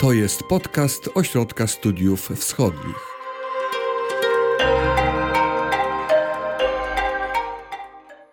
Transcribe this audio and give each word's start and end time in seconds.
To 0.00 0.12
jest 0.12 0.42
podcast 0.42 1.08
Ośrodka 1.14 1.66
Studiów 1.66 2.28
Wschodnich. 2.36 2.96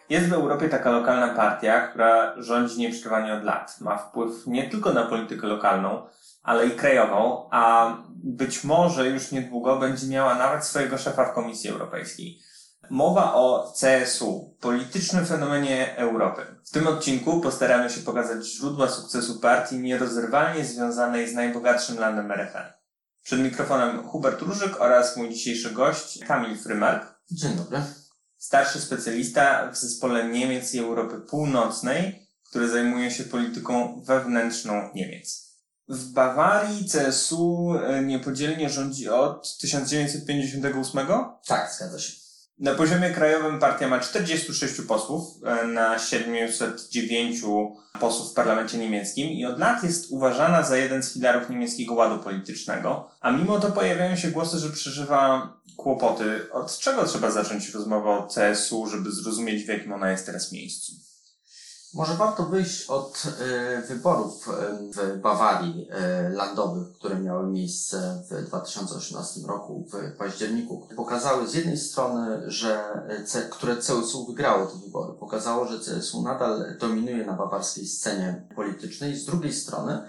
Jest 0.09 0.29
w 0.29 0.33
Europie 0.33 0.69
taka 0.69 0.91
lokalna 0.91 1.27
partia, 1.35 1.87
która 1.87 2.41
rządzi 2.41 2.79
nieprzerwanie 2.79 3.33
od 3.33 3.43
lat. 3.43 3.81
Ma 3.81 3.97
wpływ 3.97 4.47
nie 4.47 4.69
tylko 4.69 4.93
na 4.93 5.03
politykę 5.03 5.47
lokalną, 5.47 6.07
ale 6.43 6.67
i 6.67 6.71
krajową, 6.71 7.49
a 7.51 7.95
być 8.15 8.63
może 8.63 9.09
już 9.09 9.31
niedługo 9.31 9.79
będzie 9.79 10.07
miała 10.07 10.35
nawet 10.35 10.65
swojego 10.65 10.97
szefa 10.97 11.25
w 11.25 11.33
Komisji 11.33 11.69
Europejskiej. 11.69 12.39
Mowa 12.89 13.33
o 13.33 13.73
CSU, 13.79 14.55
politycznym 14.59 15.25
fenomenie 15.25 15.97
Europy. 15.97 16.41
W 16.65 16.69
tym 16.69 16.87
odcinku 16.87 17.41
postaramy 17.41 17.89
się 17.89 18.01
pokazać 18.01 18.45
źródła 18.45 18.89
sukcesu 18.89 19.39
partii 19.39 19.79
nierozerwalnie 19.79 20.65
związanej 20.65 21.29
z 21.29 21.33
najbogatszym 21.33 21.99
landem 21.99 22.31
RFN. 22.31 22.73
Przed 23.23 23.39
mikrofonem 23.39 24.03
Hubert 24.03 24.41
Różyk 24.41 24.81
oraz 24.81 25.17
mój 25.17 25.29
dzisiejszy 25.29 25.71
gość 25.71 26.19
Kamil 26.25 26.57
Frymark. 26.57 27.15
Dzień 27.31 27.55
dobry. 27.55 27.81
Starszy 28.37 28.81
specjalista 28.81 29.71
w 29.71 29.77
zespole 29.77 30.29
Niemiec 30.29 30.73
i 30.73 30.79
Europy 30.79 31.19
Północnej, 31.29 32.27
który 32.49 32.69
zajmuje 32.69 33.11
się 33.11 33.23
polityką 33.23 34.01
wewnętrzną 34.05 34.89
Niemiec. 34.95 35.47
W 35.87 36.11
Bawarii 36.11 36.89
CSU 36.89 37.73
niepodzielnie 38.05 38.69
rządzi 38.69 39.09
od 39.09 39.57
1958? 39.57 41.07
Tak, 41.47 41.73
zgadza 41.73 41.99
się. 41.99 42.26
Na 42.59 42.75
poziomie 42.75 43.09
krajowym 43.09 43.59
partia 43.59 43.87
ma 43.87 43.99
46 43.99 44.81
posłów 44.81 45.23
e, 45.45 45.67
na 45.67 45.99
709 45.99 47.41
posłów 47.99 48.31
w 48.31 48.33
parlamencie 48.33 48.77
niemieckim 48.77 49.29
i 49.29 49.45
od 49.45 49.59
lat 49.59 49.83
jest 49.83 50.11
uważana 50.11 50.63
za 50.63 50.77
jeden 50.77 51.03
z 51.03 51.13
filarów 51.13 51.49
niemieckiego 51.49 51.93
ładu 51.93 52.23
politycznego, 52.23 53.09
a 53.21 53.31
mimo 53.31 53.59
to 53.59 53.71
pojawiają 53.71 54.15
się 54.15 54.31
głosy, 54.31 54.57
że 54.57 54.69
przeżywa 54.69 55.53
kłopoty. 55.75 56.51
Od 56.51 56.79
czego 56.79 57.05
trzeba 57.05 57.31
zacząć 57.31 57.69
rozmowę 57.69 58.09
o 58.09 58.27
CSU, 58.27 58.87
żeby 58.87 59.11
zrozumieć 59.11 59.63
w 59.63 59.67
jakim 59.67 59.93
ona 59.93 60.11
jest 60.11 60.25
teraz 60.25 60.51
miejscu? 60.51 61.06
Może 61.97 62.13
warto 62.13 62.45
wyjść 62.45 62.89
od 62.89 63.23
y, 63.25 63.87
wyborów 63.87 64.49
w 64.95 65.19
Bawarii 65.21 65.87
y, 66.25 66.29
landowych, 66.29 66.93
które 66.93 67.19
miały 67.19 67.47
miejsce 67.47 68.23
w 68.31 68.47
2018 68.47 69.41
roku 69.47 69.85
w 69.93 70.17
październiku. 70.17 70.87
Pokazały 70.95 71.47
z 71.47 71.53
jednej 71.53 71.77
strony, 71.77 72.51
że 72.51 72.83
C, 73.25 73.41
które 73.41 73.75
CSU 73.75 74.25
wygrało 74.25 74.65
te 74.65 74.77
wybory, 74.77 75.13
pokazało, 75.19 75.67
że 75.67 75.79
CSU 75.79 76.21
nadal 76.21 76.77
dominuje 76.79 77.25
na 77.25 77.33
bawarskiej 77.33 77.87
scenie 77.87 78.47
politycznej. 78.55 79.15
Z 79.15 79.25
drugiej 79.25 79.53
strony 79.53 80.07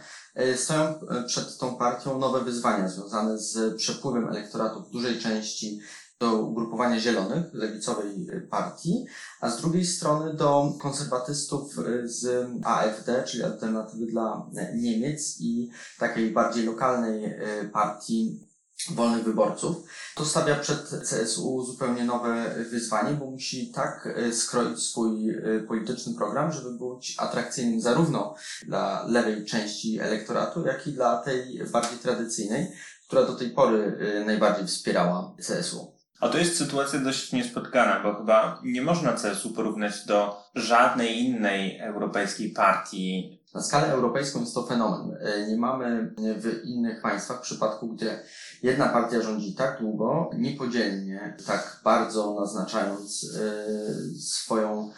stoją 0.56 0.94
przed 1.26 1.58
tą 1.58 1.76
partią 1.76 2.18
nowe 2.18 2.40
wyzwania 2.40 2.88
związane 2.88 3.38
z 3.38 3.76
przepływem 3.76 4.28
elektoratu 4.28 4.82
w 4.82 4.90
dużej 4.90 5.18
części 5.18 5.80
do 6.20 6.42
ugrupowania 6.42 7.00
zielonych, 7.00 7.44
lewicowej 7.52 8.26
partii, 8.50 9.06
a 9.40 9.50
z 9.50 9.60
drugiej 9.60 9.86
strony 9.86 10.34
do 10.34 10.72
konserwatystów 10.80 11.74
z 12.04 12.48
AfD, 12.64 13.24
czyli 13.26 13.42
Alternatywy 13.42 14.06
dla 14.06 14.50
Niemiec 14.74 15.40
i 15.40 15.70
takiej 15.98 16.30
bardziej 16.30 16.64
lokalnej 16.64 17.24
e, 17.24 17.38
partii 17.72 18.48
wolnych 18.90 19.24
wyborców. 19.24 19.76
To 20.14 20.24
stawia 20.24 20.56
przed 20.56 20.90
CSU 20.90 21.64
zupełnie 21.64 22.04
nowe 22.04 22.54
wyzwanie, 22.70 23.14
bo 23.14 23.30
musi 23.30 23.72
tak 23.72 24.08
e, 24.16 24.32
skroić 24.32 24.82
swój 24.82 25.36
polityczny 25.68 26.14
program, 26.14 26.52
żeby 26.52 26.70
być 26.70 27.14
atrakcyjnym 27.18 27.80
zarówno 27.80 28.34
dla 28.66 29.04
lewej 29.06 29.44
części 29.44 30.00
elektoratu, 30.00 30.66
jak 30.66 30.86
i 30.86 30.92
dla 30.92 31.22
tej 31.22 31.60
bardziej 31.72 31.98
tradycyjnej, 31.98 32.66
która 33.06 33.24
do 33.24 33.34
tej 33.34 33.50
pory 33.50 33.98
najbardziej 34.26 34.66
wspierała 34.66 35.36
CSU. 35.36 35.97
A 36.20 36.28
to 36.28 36.38
jest 36.38 36.58
sytuacja 36.58 36.98
dość 36.98 37.32
niespotkana, 37.32 38.00
bo 38.02 38.14
chyba 38.14 38.60
nie 38.64 38.82
można 38.82 39.12
CSU 39.12 39.50
porównać 39.50 40.06
do 40.06 40.42
żadnej 40.54 41.18
innej 41.18 41.78
europejskiej 41.80 42.50
partii. 42.50 43.38
Na 43.54 43.62
skalę 43.62 43.92
europejską 43.92 44.40
jest 44.40 44.54
to 44.54 44.66
fenomen. 44.66 45.16
E, 45.20 45.46
nie 45.46 45.56
mamy 45.56 46.14
w 46.18 46.64
innych 46.64 47.02
państwach 47.02 47.40
przypadku, 47.40 47.88
gdzie 47.88 48.20
jedna 48.62 48.88
partia 48.88 49.22
rządzi 49.22 49.54
tak 49.54 49.80
długo, 49.80 50.30
niepodzielnie, 50.38 51.36
tak 51.46 51.80
bardzo 51.84 52.40
naznaczając 52.40 53.24
e, 53.24 54.20
swoją 54.20 54.90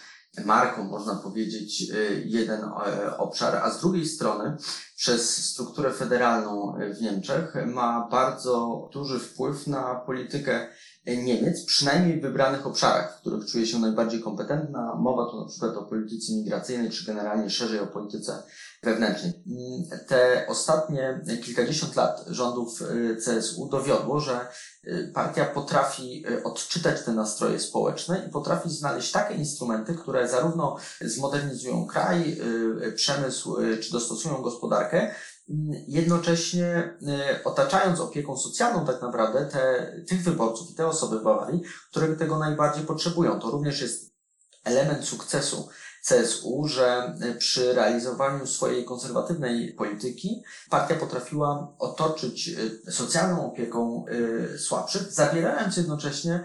marką, 0.44 0.84
można 0.84 1.14
powiedzieć, 1.16 1.90
e, 1.90 2.14
jeden 2.24 2.60
obszar, 3.18 3.56
a 3.56 3.70
z 3.70 3.80
drugiej 3.80 4.06
strony 4.06 4.56
przez 4.96 5.50
strukturę 5.50 5.92
federalną 5.92 6.78
w 6.98 7.02
Niemczech 7.02 7.54
ma 7.66 8.08
bardzo 8.10 8.88
duży 8.92 9.18
wpływ 9.18 9.66
na 9.66 9.94
politykę 9.94 10.68
Niemiec, 11.06 11.64
przynajmniej 11.64 12.18
w 12.18 12.22
wybranych 12.22 12.66
obszarach, 12.66 13.16
w 13.16 13.20
których 13.20 13.46
czuje 13.46 13.66
się 13.66 13.78
najbardziej 13.78 14.20
kompetentna. 14.20 14.94
Mowa 14.94 15.30
tu 15.30 15.40
na 15.40 15.46
przykład 15.48 15.76
o 15.76 15.82
polityce 15.82 16.32
migracyjnej, 16.32 16.90
czy 16.90 17.06
generalnie 17.06 17.50
szerzej 17.50 17.80
o 17.80 17.86
polityce 17.86 18.42
wewnętrznej. 18.82 19.32
Te 20.06 20.46
ostatnie 20.48 21.20
kilkadziesiąt 21.44 21.96
lat 21.96 22.24
rządów 22.26 22.82
y, 22.82 23.16
CSU 23.16 23.68
dowiodło, 23.68 24.20
że 24.20 24.48
y, 24.84 25.12
partia 25.14 25.44
potrafi 25.44 26.24
y, 26.30 26.42
odczytać 26.42 27.04
te 27.04 27.12
nastroje 27.12 27.58
społeczne 27.58 28.24
i 28.28 28.30
potrafi 28.30 28.70
znaleźć 28.70 29.12
takie 29.12 29.34
instrumenty, 29.34 29.94
które 29.94 30.28
zarówno 30.28 30.76
zmodernizują 31.00 31.86
kraj, 31.86 32.40
przemysł, 32.94 33.56
czy 33.82 33.92
dostosują 33.92 34.42
gospodarkę, 34.42 35.14
jednocześnie 35.88 36.66
e, 36.66 37.44
otaczając 37.44 38.00
opieką 38.00 38.36
socjalną 38.36 38.86
tak 38.86 39.02
naprawdę 39.02 39.46
te, 39.46 39.92
tych 40.08 40.22
wyborców 40.22 40.70
i 40.70 40.74
te 40.74 40.86
osoby 40.86 41.18
w 41.18 41.22
Bawarii, 41.22 41.62
które 41.90 42.16
tego 42.16 42.38
najbardziej 42.38 42.84
potrzebują. 42.84 43.40
To 43.40 43.50
również 43.50 43.80
jest 43.80 44.10
element 44.64 45.04
sukcesu 45.04 45.68
CSU, 46.08 46.68
że 46.68 47.14
e, 47.20 47.34
przy 47.34 47.72
realizowaniu 47.72 48.46
swojej 48.46 48.84
konserwatywnej 48.84 49.72
polityki 49.72 50.42
partia 50.70 50.94
potrafiła 50.94 51.74
otoczyć 51.78 52.48
e, 52.86 52.92
socjalną 52.92 53.46
opieką 53.46 54.04
słabszych, 54.58 55.12
zabierając 55.12 55.76
jednocześnie 55.76 56.44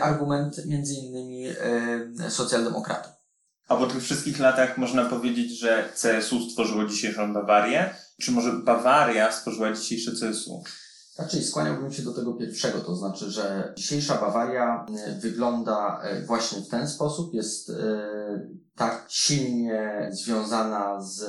argument 0.00 0.66
między 0.66 0.94
innymi 0.94 1.46
socjaldemokratów. 2.28 3.12
A 3.68 3.76
po 3.76 3.86
tych 3.86 4.02
wszystkich 4.02 4.38
latach 4.38 4.78
można 4.78 5.04
powiedzieć, 5.04 5.58
że 5.58 5.92
CSU 5.94 6.50
stworzyło 6.50 6.84
dzisiejszą 6.84 7.34
Bawarię? 7.34 7.94
Czy 8.22 8.32
może 8.32 8.52
Bawaria 8.52 9.32
stworzyła 9.32 9.72
dzisiejsze 9.72 10.12
CSU? 10.12 10.62
Raczej 11.18 11.44
skłaniałbym 11.44 11.92
się 11.92 12.02
do 12.02 12.14
tego 12.14 12.34
pierwszego, 12.34 12.80
to 12.80 12.96
znaczy, 12.96 13.30
że 13.30 13.72
dzisiejsza 13.76 14.14
Bawaria 14.18 14.86
e, 15.06 15.20
wygląda 15.20 16.00
e, 16.02 16.26
właśnie 16.26 16.62
w 16.62 16.68
ten 16.68 16.88
sposób, 16.88 17.34
jest 17.34 17.70
e, 17.70 17.74
tak 18.76 19.04
silnie 19.08 20.08
związana 20.12 21.00
z, 21.02 21.20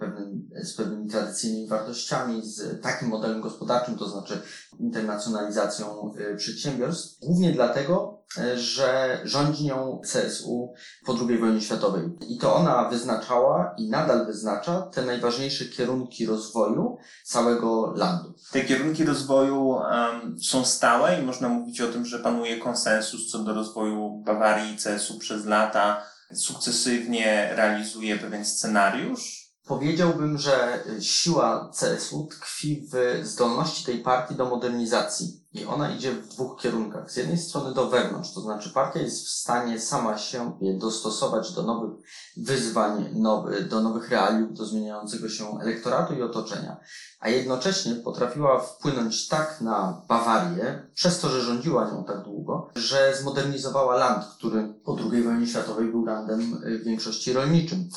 pewnym, 0.00 0.48
z 0.62 0.74
pewnymi 0.74 1.10
tradycyjnymi 1.10 1.68
wartościami, 1.68 2.42
z 2.44 2.82
takim 2.82 3.08
modelem 3.08 3.40
gospodarczym, 3.40 3.98
to 3.98 4.08
znaczy 4.08 4.42
internacjonalizacją 4.78 6.12
przedsiębiorstw, 6.36 7.20
głównie 7.20 7.52
dlatego, 7.52 8.18
że 8.56 9.20
rządzi 9.24 9.64
nią 9.64 10.00
CSU 10.12 10.72
po 11.06 11.14
II 11.28 11.38
wojnie 11.38 11.60
światowej. 11.60 12.02
I 12.28 12.38
to 12.38 12.54
ona 12.54 12.88
wyznaczała 12.88 13.74
i 13.78 13.88
nadal 13.90 14.26
wyznacza 14.26 14.82
te 14.82 15.04
najważniejsze 15.04 15.64
kierunki 15.64 16.26
rozwoju 16.26 16.98
całego 17.24 17.92
landu. 17.96 18.34
Te 18.52 18.60
kierunki 18.60 19.04
rozwoju 19.04 19.66
um, 19.68 20.38
są 20.42 20.64
stałe 20.64 21.20
i 21.20 21.24
można 21.24 21.48
mówić 21.48 21.80
o 21.80 21.88
tym, 21.88 22.06
że 22.06 22.18
panuje 22.18 22.58
konsensus 22.58 23.30
co 23.30 23.38
do 23.38 23.54
rozwoju 23.54 24.22
Bawarii 24.26 24.74
i 24.74 24.76
CSU 24.76 25.18
przez 25.18 25.46
lata. 25.46 26.02
Sukcesywnie 26.34 27.54
realizuje 27.54 28.18
pewien 28.18 28.44
scenariusz. 28.44 29.47
Powiedziałbym, 29.68 30.38
że 30.38 30.84
siła 31.00 31.70
CSU 31.80 32.28
tkwi 32.30 32.88
w 32.92 33.20
zdolności 33.26 33.84
tej 33.84 33.98
partii 33.98 34.34
do 34.34 34.44
modernizacji 34.44 35.44
i 35.52 35.64
ona 35.64 35.94
idzie 35.94 36.12
w 36.12 36.28
dwóch 36.28 36.60
kierunkach. 36.60 37.10
Z 37.10 37.16
jednej 37.16 37.38
strony 37.38 37.74
do 37.74 37.86
wewnątrz, 37.86 38.34
to 38.34 38.40
znaczy 38.40 38.70
partia 38.70 39.00
jest 39.00 39.26
w 39.26 39.30
stanie 39.30 39.80
sama 39.80 40.18
się 40.18 40.58
dostosować 40.78 41.52
do 41.52 41.62
nowych 41.62 41.90
wyzwań, 42.36 43.10
nowy, 43.14 43.62
do 43.62 43.80
nowych 43.80 44.10
realiów, 44.10 44.54
do 44.54 44.66
zmieniającego 44.66 45.28
się 45.28 45.58
elektoratu 45.60 46.14
i 46.14 46.22
otoczenia. 46.22 46.76
A 47.20 47.28
jednocześnie 47.28 47.94
potrafiła 47.94 48.60
wpłynąć 48.60 49.28
tak 49.28 49.60
na 49.60 50.02
Bawarię, 50.08 50.90
przez 50.94 51.20
to, 51.20 51.28
że 51.28 51.40
rządziła 51.40 51.90
nią 51.90 52.04
tak 52.04 52.24
długo, 52.24 52.68
że 52.76 53.16
zmodernizowała 53.16 53.96
land, 53.96 54.24
który 54.38 54.74
po 54.84 54.96
II 55.10 55.22
wojnie 55.22 55.46
światowej 55.46 55.90
był 55.90 56.04
landem 56.04 56.60
w 56.64 56.84
większości 56.84 57.32
rolniczym. 57.32 57.88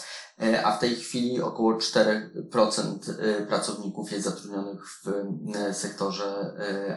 E, 0.41 0.65
a 0.65 0.71
w 0.71 0.79
tej 0.79 0.95
chwili 0.95 1.41
około 1.41 1.73
4% 1.73 2.21
e, 3.19 3.45
pracowników 3.45 4.11
jest 4.11 4.25
zatrudnionych 4.25 4.89
w 4.89 5.07
e, 5.55 5.73
sektorze 5.73 6.53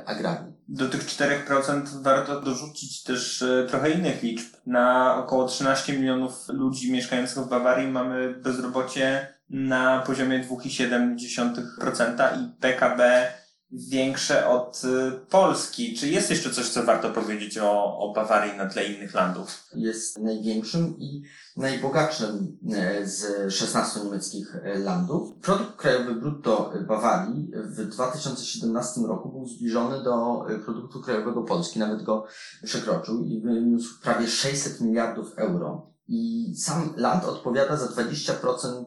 agrarnym. 0.06 0.54
Do 0.68 0.88
tych 0.88 1.06
4% 1.06 2.02
warto 2.02 2.40
dorzucić 2.40 3.02
też 3.02 3.44
trochę 3.68 3.90
innych 3.90 4.22
liczb. 4.22 4.54
Na 4.66 5.16
około 5.18 5.46
13 5.46 5.92
milionów 5.92 6.48
ludzi 6.48 6.92
mieszkających 6.92 7.44
w 7.44 7.48
Bawarii 7.48 7.90
mamy 7.90 8.34
bezrobocie 8.34 9.34
na 9.50 10.02
poziomie 10.06 10.44
2,7% 10.44 12.42
i 12.42 12.60
PKB 12.60 13.32
większe 13.70 14.48
od 14.48 14.82
y, 14.84 15.12
Polski. 15.30 15.96
Czy 15.96 16.08
jest 16.08 16.30
jeszcze 16.30 16.50
coś, 16.50 16.68
co 16.68 16.82
warto 16.82 17.10
powiedzieć 17.10 17.58
o, 17.58 17.98
o 17.98 18.12
Bawarii 18.12 18.56
na 18.56 18.66
tle 18.66 18.84
innych 18.84 19.14
landów? 19.14 19.64
Jest 19.74 20.18
największym 20.18 20.98
i 20.98 21.22
najbogatszym 21.56 22.58
e, 22.72 23.06
z 23.06 23.54
16 23.54 24.00
niemieckich 24.04 24.56
e, 24.56 24.78
landów. 24.78 25.34
Produkt 25.42 25.76
krajowy 25.76 26.14
brutto 26.14 26.72
Bawarii 26.88 27.50
w 27.54 27.86
2017 27.86 29.00
roku 29.00 29.28
był 29.28 29.48
zbliżony 29.48 30.02
do 30.02 30.46
e, 30.48 30.58
produktu 30.58 31.00
krajowego 31.00 31.42
Polski, 31.42 31.78
nawet 31.78 32.02
go 32.02 32.26
przekroczył 32.64 33.24
i 33.24 33.40
wyniósł 33.40 34.00
prawie 34.00 34.28
600 34.28 34.80
miliardów 34.80 35.32
euro. 35.36 35.94
I 36.08 36.54
sam 36.58 36.94
land 36.96 37.24
odpowiada 37.24 37.76
za 37.76 37.86
20% 37.86 38.84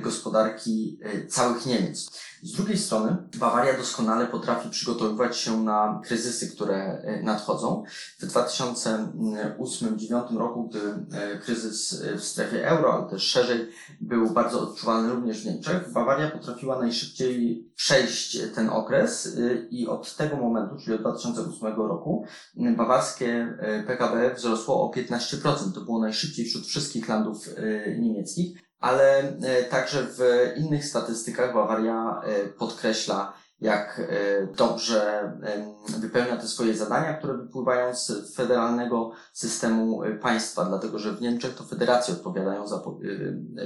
gospodarki 0.00 1.00
całych 1.28 1.66
Niemiec. 1.66 2.10
Z 2.42 2.52
drugiej 2.52 2.78
strony 2.78 3.16
Bawaria 3.38 3.76
doskonale 3.76 4.26
potrafi 4.26 4.70
przygotowywać 4.70 5.36
się 5.36 5.62
na 5.62 6.00
kryzysy, 6.04 6.50
które 6.50 6.76
e, 6.76 7.22
nadchodzą. 7.22 7.84
W 8.18 8.26
2008-2009 8.26 10.38
roku, 10.38 10.68
gdy 10.68 10.80
e, 11.12 11.38
kryzys 11.38 12.02
w 12.16 12.24
strefie 12.24 12.68
euro, 12.68 12.94
ale 12.94 13.10
też 13.10 13.22
szerzej, 13.22 13.68
był 14.00 14.30
bardzo 14.30 14.60
odczuwalny 14.60 15.10
również 15.10 15.42
w 15.42 15.46
Niemczech, 15.46 15.92
Bawaria 15.92 16.30
potrafiła 16.30 16.78
najszybciej 16.78 17.64
przejść 17.74 18.38
ten 18.54 18.68
okres 18.68 19.26
e, 19.26 19.30
i 19.70 19.88
od 19.88 20.16
tego 20.16 20.36
momentu, 20.36 20.76
czyli 20.76 20.96
od 20.96 21.00
2008 21.00 21.76
roku, 21.76 22.24
bawarskie 22.76 23.58
PKB 23.86 24.34
wzrosło 24.34 24.90
o 24.90 24.92
15%. 24.94 25.72
To 25.74 25.80
było 25.80 26.00
najszybciej 26.00 26.44
wśród 26.44 26.66
wszystkich 26.66 27.08
landów 27.08 27.48
niemieckich 27.98 28.67
ale 28.80 29.18
e, 29.42 29.64
także 29.64 30.06
w 30.10 30.20
innych 30.56 30.84
statystykach 30.84 31.54
Bawaria 31.54 32.20
e, 32.24 32.46
podkreśla, 32.46 33.32
jak 33.60 34.00
e, 34.00 34.46
dobrze 34.56 35.32
wypełnia 35.98 36.36
te 36.36 36.48
swoje 36.48 36.74
zadania, 36.74 37.14
które 37.14 37.36
wypływają 37.36 37.94
z 37.94 38.34
federalnego 38.34 39.12
systemu 39.32 40.00
państwa, 40.22 40.64
dlatego 40.64 40.98
że 40.98 41.12
w 41.12 41.20
Niemczech 41.20 41.54
to 41.54 41.64
federacje 41.64 42.14
odpowiadają 42.14 42.66
za 42.66 42.82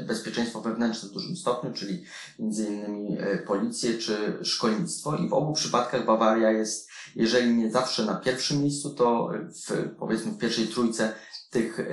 bezpieczeństwo 0.07 0.61
wewnętrzne 0.61 1.09
w 1.09 1.13
dużym 1.13 1.37
stopniu, 1.37 1.73
czyli 1.73 2.05
między 2.39 2.67
innymi 2.67 3.19
policję 3.47 3.99
czy 3.99 4.39
szkolnictwo. 4.43 5.17
I 5.17 5.29
w 5.29 5.33
obu 5.33 5.53
przypadkach 5.53 6.07
Bawaria 6.07 6.51
jest, 6.51 6.91
jeżeli 7.17 7.55
nie 7.55 7.71
zawsze 7.71 8.05
na 8.05 8.15
pierwszym 8.15 8.61
miejscu, 8.63 8.91
to 8.91 9.31
w, 9.67 9.95
powiedzmy 9.99 10.33
w 10.33 10.39
pierwszej 10.39 10.67
trójce 10.67 11.13
tych 11.53 11.81
e, 11.81 11.85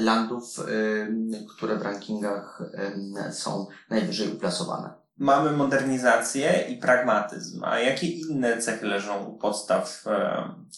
landów, 0.00 0.58
e, 0.58 0.64
które 1.56 1.76
w 1.76 1.82
rankingach 1.82 2.62
e, 3.16 3.32
są 3.32 3.66
najwyżej 3.90 4.28
uplasowane. 4.28 4.90
Mamy 5.18 5.52
modernizację 5.52 6.64
i 6.68 6.76
pragmatyzm, 6.76 7.64
a 7.64 7.78
jakie 7.78 8.06
inne 8.06 8.58
cechy 8.58 8.86
leżą 8.86 9.24
u 9.24 9.38
podstaw, 9.38 10.04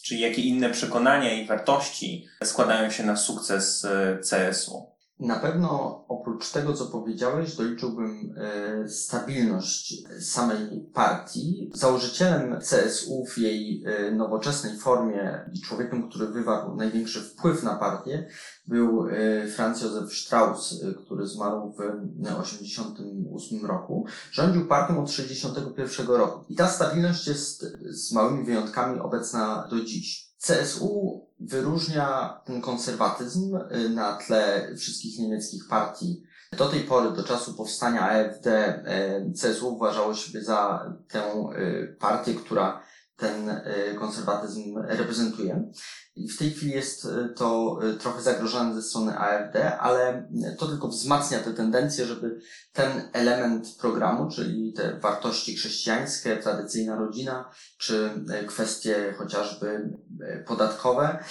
czy 0.02 0.16
jakie 0.16 0.42
inne 0.42 0.70
przekonania 0.70 1.32
i 1.32 1.46
wartości 1.46 2.26
składają 2.44 2.90
się 2.90 3.06
na 3.06 3.16
sukces 3.16 3.86
CSU? 4.30 4.91
Na 5.22 5.36
pewno 5.36 6.04
oprócz 6.08 6.50
tego, 6.50 6.74
co 6.74 6.86
powiedziałeś, 6.86 7.56
doliczyłbym 7.56 8.34
e, 8.36 8.88
stabilność 8.88 10.02
samej 10.20 10.90
partii. 10.94 11.70
Założycielem 11.74 12.58
CSU 12.58 13.24
w 13.24 13.38
jej 13.38 13.84
e, 13.86 14.10
nowoczesnej 14.10 14.78
formie 14.78 15.50
i 15.52 15.60
człowiekiem, 15.60 16.08
który 16.08 16.26
wywarł 16.26 16.76
największy 16.76 17.20
wpływ 17.20 17.62
na 17.62 17.76
partię, 17.76 18.28
był 18.66 19.08
e, 19.08 19.46
Franz 19.48 19.82
Josef 19.82 20.12
Strauss, 20.12 20.84
który 21.04 21.26
zmarł 21.26 21.72
w 21.72 21.76
1988 21.76 23.66
roku. 23.66 24.06
Rządził 24.32 24.66
partią 24.66 25.02
od 25.02 25.06
1961 25.06 26.16
roku. 26.16 26.44
I 26.48 26.56
ta 26.56 26.68
stabilność 26.68 27.26
jest 27.26 27.66
z 27.82 28.12
małymi 28.12 28.44
wyjątkami 28.44 29.00
obecna 29.00 29.68
do 29.70 29.84
dziś. 29.84 30.31
CSU 30.42 31.20
wyróżnia 31.40 32.40
ten 32.44 32.60
konserwatyzm 32.60 33.56
y, 33.56 33.88
na 33.88 34.16
tle 34.16 34.68
wszystkich 34.76 35.18
niemieckich 35.18 35.68
partii. 35.68 36.22
Do 36.58 36.68
tej 36.68 36.80
pory, 36.80 37.10
do 37.10 37.24
czasu 37.24 37.54
powstania 37.54 38.10
AfD, 38.10 38.46
y, 38.46 39.32
CSU 39.32 39.74
uważało 39.74 40.14
siebie 40.14 40.44
za 40.44 40.92
tę 41.08 41.22
y, 41.58 41.96
partię, 42.00 42.34
która 42.34 42.81
ten 43.22 43.60
konserwatyzm 43.98 44.78
reprezentuje. 44.78 45.72
I 46.16 46.28
w 46.28 46.38
tej 46.38 46.50
chwili 46.50 46.72
jest 46.72 47.04
e, 47.04 47.28
to 47.28 47.78
e, 47.82 47.94
trochę 47.94 48.22
zagrożone 48.22 48.74
ze 48.74 48.82
strony 48.82 49.18
AfD, 49.18 49.78
ale 49.78 50.28
to 50.58 50.66
tylko 50.66 50.88
wzmacnia 50.88 51.38
te 51.38 51.54
tendencje, 51.54 52.06
żeby 52.06 52.40
ten 52.72 53.08
element 53.12 53.76
programu, 53.80 54.30
czyli 54.30 54.72
te 54.72 55.00
wartości 55.00 55.56
chrześcijańskie, 55.56 56.36
tradycyjna 56.36 56.96
rodzina, 56.96 57.50
czy 57.78 58.10
e, 58.30 58.44
kwestie 58.44 59.14
chociażby 59.18 59.98
podatkowe, 60.46 61.24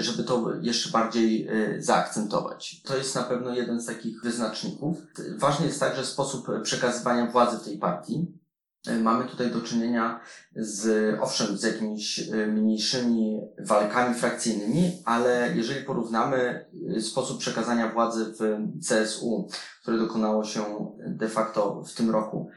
żeby 0.00 0.24
to 0.24 0.52
jeszcze 0.60 0.90
bardziej 0.90 1.48
zaakcentować. 1.78 2.82
To 2.82 2.96
jest 2.96 3.14
na 3.14 3.22
pewno 3.22 3.54
jeden 3.54 3.80
z 3.80 3.86
takich 3.86 4.22
wyznaczników. 4.22 4.98
Ważny 5.38 5.66
jest 5.66 5.80
także 5.80 6.04
sposób 6.04 6.46
przekazywania 6.62 7.30
władzy 7.30 7.58
w 7.58 7.64
tej 7.64 7.78
partii. 7.78 8.41
E, 8.86 8.98
mamy 8.98 9.24
tutaj 9.24 9.50
do 9.50 9.60
czynienia 9.60 10.20
z, 10.56 11.14
owszem, 11.20 11.56
z 11.56 11.62
jakimiś 11.62 12.28
e, 12.28 12.46
mniejszymi 12.46 13.40
walkami 13.58 14.14
frakcyjnymi, 14.14 15.02
ale 15.04 15.52
jeżeli 15.54 15.84
porównamy 15.84 16.66
e, 16.96 17.00
sposób 17.00 17.38
przekazania 17.38 17.88
władzy 17.88 18.34
w 18.38 18.58
CSU, 18.88 19.48
które 19.82 19.98
dokonało 19.98 20.44
się 20.44 20.62
de 21.06 21.28
facto 21.28 21.82
w 21.82 21.94
tym 21.94 22.10
roku, 22.10 22.50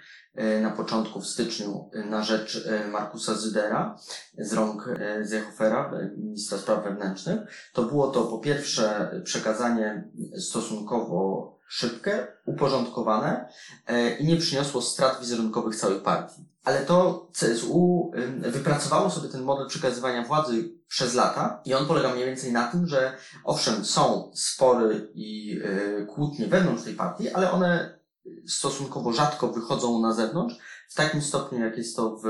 na 0.61 0.71
początku, 0.71 1.21
w 1.21 1.27
styczniu, 1.27 1.89
na 2.09 2.23
rzecz 2.23 2.67
Markusa 2.91 3.33
Zydera 3.35 3.97
z 4.37 4.53
rąk 4.53 4.89
Zechofera, 5.21 5.91
ministra 6.17 6.57
spraw 6.57 6.83
wewnętrznych, 6.83 7.39
to 7.73 7.83
było 7.83 8.07
to 8.07 8.23
po 8.23 8.39
pierwsze 8.39 9.11
przekazanie 9.23 10.09
stosunkowo 10.37 11.54
szybkie, 11.67 12.27
uporządkowane 12.45 13.49
e, 13.87 14.17
i 14.17 14.25
nie 14.25 14.37
przyniosło 14.37 14.81
strat 14.81 15.19
wizerunkowych 15.19 15.75
całej 15.75 15.99
partii. 15.99 16.45
Ale 16.63 16.85
to 16.85 17.27
CSU 17.33 18.11
wypracowało 18.37 19.09
sobie 19.09 19.29
ten 19.29 19.43
model 19.43 19.67
przekazywania 19.67 20.23
władzy 20.23 20.69
przez 20.87 21.13
lata 21.13 21.61
i 21.65 21.73
on 21.73 21.85
polega 21.85 22.13
mniej 22.13 22.25
więcej 22.25 22.51
na 22.51 22.67
tym, 22.67 22.87
że 22.87 23.17
owszem, 23.43 23.85
są 23.85 24.31
spory 24.35 25.11
i 25.13 25.59
e, 25.63 26.05
kłótnie 26.05 26.47
wewnątrz 26.47 26.83
tej 26.83 26.93
partii, 26.93 27.29
ale 27.29 27.51
one 27.51 27.99
stosunkowo 28.47 29.13
rzadko 29.13 29.47
wychodzą 29.47 30.01
na 30.01 30.13
zewnątrz 30.13 30.55
w 30.89 30.95
takim 30.95 31.21
stopniu, 31.21 31.59
jak 31.59 31.77
jest 31.77 31.95
to 31.95 32.17
w 32.17 32.23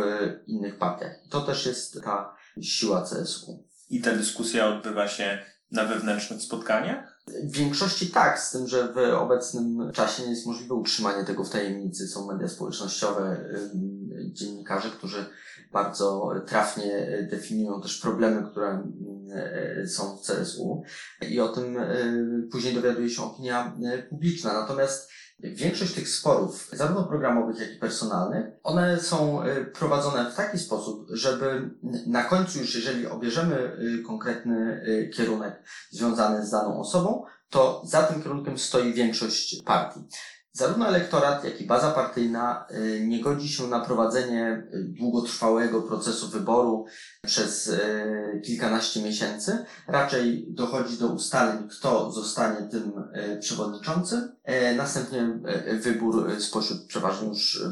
innych 0.48 0.78
partiach. 0.78 1.26
I 1.26 1.30
to 1.30 1.42
też 1.42 1.66
jest 1.66 2.04
ta 2.04 2.36
siła 2.62 3.02
CSU. 3.02 3.64
I 3.90 4.02
ta 4.02 4.12
dyskusja 4.12 4.68
odbywa 4.68 5.08
się 5.08 5.46
na 5.72 5.86
wewnętrznych 5.86 6.42
spotkaniach? 6.42 7.05
W 7.28 7.52
większości 7.52 8.08
tak, 8.08 8.40
z 8.40 8.52
tym, 8.52 8.68
że 8.68 8.94
w 8.94 8.98
obecnym 8.98 9.92
czasie 9.94 10.24
nie 10.24 10.30
jest 10.30 10.46
możliwe 10.46 10.74
utrzymanie 10.74 11.24
tego 11.24 11.44
w 11.44 11.50
tajemnicy. 11.50 12.08
Są 12.08 12.28
media 12.28 12.48
społecznościowe, 12.48 13.50
dziennikarze, 14.32 14.90
którzy 14.90 15.26
bardzo 15.72 16.32
trafnie 16.48 17.08
definiują 17.32 17.82
też 17.82 18.02
problemy, 18.02 18.52
które 18.52 18.84
są 19.88 20.18
w 20.18 20.28
CSU 20.28 20.84
i 21.30 21.40
o 21.40 21.48
tym 21.48 21.78
później 22.52 22.74
dowiaduje 22.74 23.10
się 23.10 23.24
opinia 23.24 23.78
publiczna. 24.10 24.54
Natomiast 24.54 25.10
Większość 25.40 25.94
tych 25.94 26.10
sporów, 26.10 26.70
zarówno 26.74 27.04
programowych, 27.04 27.60
jak 27.60 27.72
i 27.72 27.80
personalnych, 27.80 28.46
one 28.64 29.00
są 29.00 29.42
prowadzone 29.74 30.32
w 30.32 30.36
taki 30.36 30.60
sposób, 30.60 31.08
żeby 31.10 31.70
na 32.08 32.24
końcu 32.24 32.60
już, 32.60 32.76
jeżeli 32.76 33.08
obierzemy 33.08 33.78
konkretny 34.08 34.86
kierunek 35.14 35.64
związany 35.90 36.46
z 36.46 36.52
daną 36.52 36.80
osobą, 36.80 37.26
to 37.50 37.82
za 37.86 38.04
tym 38.04 38.24
kierunkiem 38.24 38.58
stoi 38.58 38.94
większość 38.94 39.62
partii. 39.64 40.08
Zarówno 40.58 40.88
elektorat, 40.88 41.44
jak 41.44 41.62
i 41.62 41.66
baza 41.66 41.92
partyjna 41.92 42.66
y, 42.72 43.06
nie 43.08 43.22
godzi 43.22 43.50
się 43.50 43.68
na 43.68 43.80
prowadzenie 43.80 44.68
długotrwałego 44.74 45.82
procesu 45.82 46.30
wyboru 46.30 46.86
przez 47.26 47.68
y, 47.68 48.42
kilkanaście 48.46 49.02
miesięcy. 49.02 49.66
Raczej 49.88 50.46
dochodzi 50.50 50.98
do 50.98 51.08
ustaleń, 51.08 51.70
kto 51.70 52.12
zostanie 52.12 52.68
tym 52.72 52.94
y, 53.16 53.38
przewodniczącym. 53.42 54.36
Następnie 54.78 55.40
wybór 55.80 56.32
spośród 56.40 56.86
przeważnie 56.88 57.28
już 57.28 57.64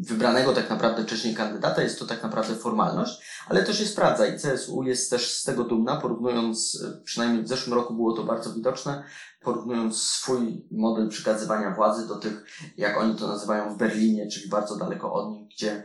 wybranego 0.00 0.52
tak 0.52 0.70
naprawdę 0.70 1.04
wcześniej 1.04 1.34
kandydata. 1.34 1.82
Jest 1.82 1.98
to 1.98 2.06
tak 2.06 2.22
naprawdę 2.22 2.54
formalność, 2.54 3.22
ale 3.48 3.62
to 3.62 3.72
się 3.72 3.84
sprawdza 3.84 4.26
i 4.26 4.38
CSU 4.38 4.82
jest 4.82 5.10
też 5.10 5.34
z 5.34 5.44
tego 5.44 5.64
dumna, 5.64 5.96
porównując, 5.96 6.84
przynajmniej 7.04 7.42
w 7.42 7.48
zeszłym 7.48 7.74
roku 7.74 7.94
było 7.94 8.12
to 8.16 8.24
bardzo 8.24 8.54
widoczne, 8.54 9.04
porównując 9.40 10.02
swój 10.02 10.66
model 10.70 11.08
przekazywania 11.08 11.74
władzy 11.74 12.08
do 12.08 12.16
tych, 12.16 12.46
jak 12.76 12.98
oni 12.98 13.16
to 13.16 13.28
nazywają 13.28 13.74
w 13.74 13.78
Berlinie, 13.78 14.30
czyli 14.30 14.48
bardzo 14.48 14.76
daleko 14.76 15.12
od 15.12 15.30
nich, 15.30 15.48
gdzie 15.48 15.84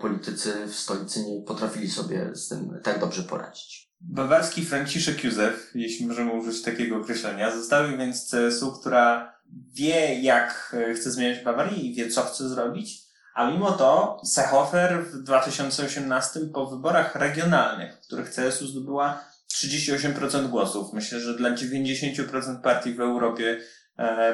politycy 0.00 0.66
w 0.66 0.74
stolicy 0.74 1.24
nie 1.24 1.42
potrafili 1.42 1.90
sobie 1.90 2.30
z 2.34 2.48
tym 2.48 2.80
tak 2.82 3.00
dobrze 3.00 3.22
poradzić. 3.22 3.90
Bawarski 4.00 4.64
Franciszek 4.64 5.24
Józef, 5.24 5.70
jeśli 5.74 6.06
możemy 6.06 6.32
użyć 6.32 6.62
takiego 6.62 6.96
określenia, 6.96 7.56
zostawił 7.56 7.98
więc 7.98 8.30
CSU, 8.30 8.72
która 8.72 9.34
wie, 9.72 10.20
jak 10.20 10.76
chce 10.94 11.10
zmieniać 11.10 11.44
Bawarii 11.44 11.90
i 11.90 11.94
wie, 11.94 12.10
co 12.10 12.22
chce 12.22 12.48
zrobić, 12.48 13.02
a 13.34 13.50
mimo 13.50 13.72
to 13.72 14.20
Seehofer 14.24 15.04
w 15.04 15.22
2018 15.22 16.40
po 16.54 16.66
wyborach 16.66 17.14
regionalnych, 17.14 17.96
w 17.96 18.06
których 18.06 18.30
CSU 18.30 18.66
zdobyła 18.66 19.24
38% 19.54 20.48
głosów, 20.48 20.92
myślę, 20.92 21.20
że 21.20 21.36
dla 21.36 21.50
90% 21.50 22.60
partii 22.62 22.94
w 22.94 23.00
Europie 23.00 23.58
e, 23.60 23.60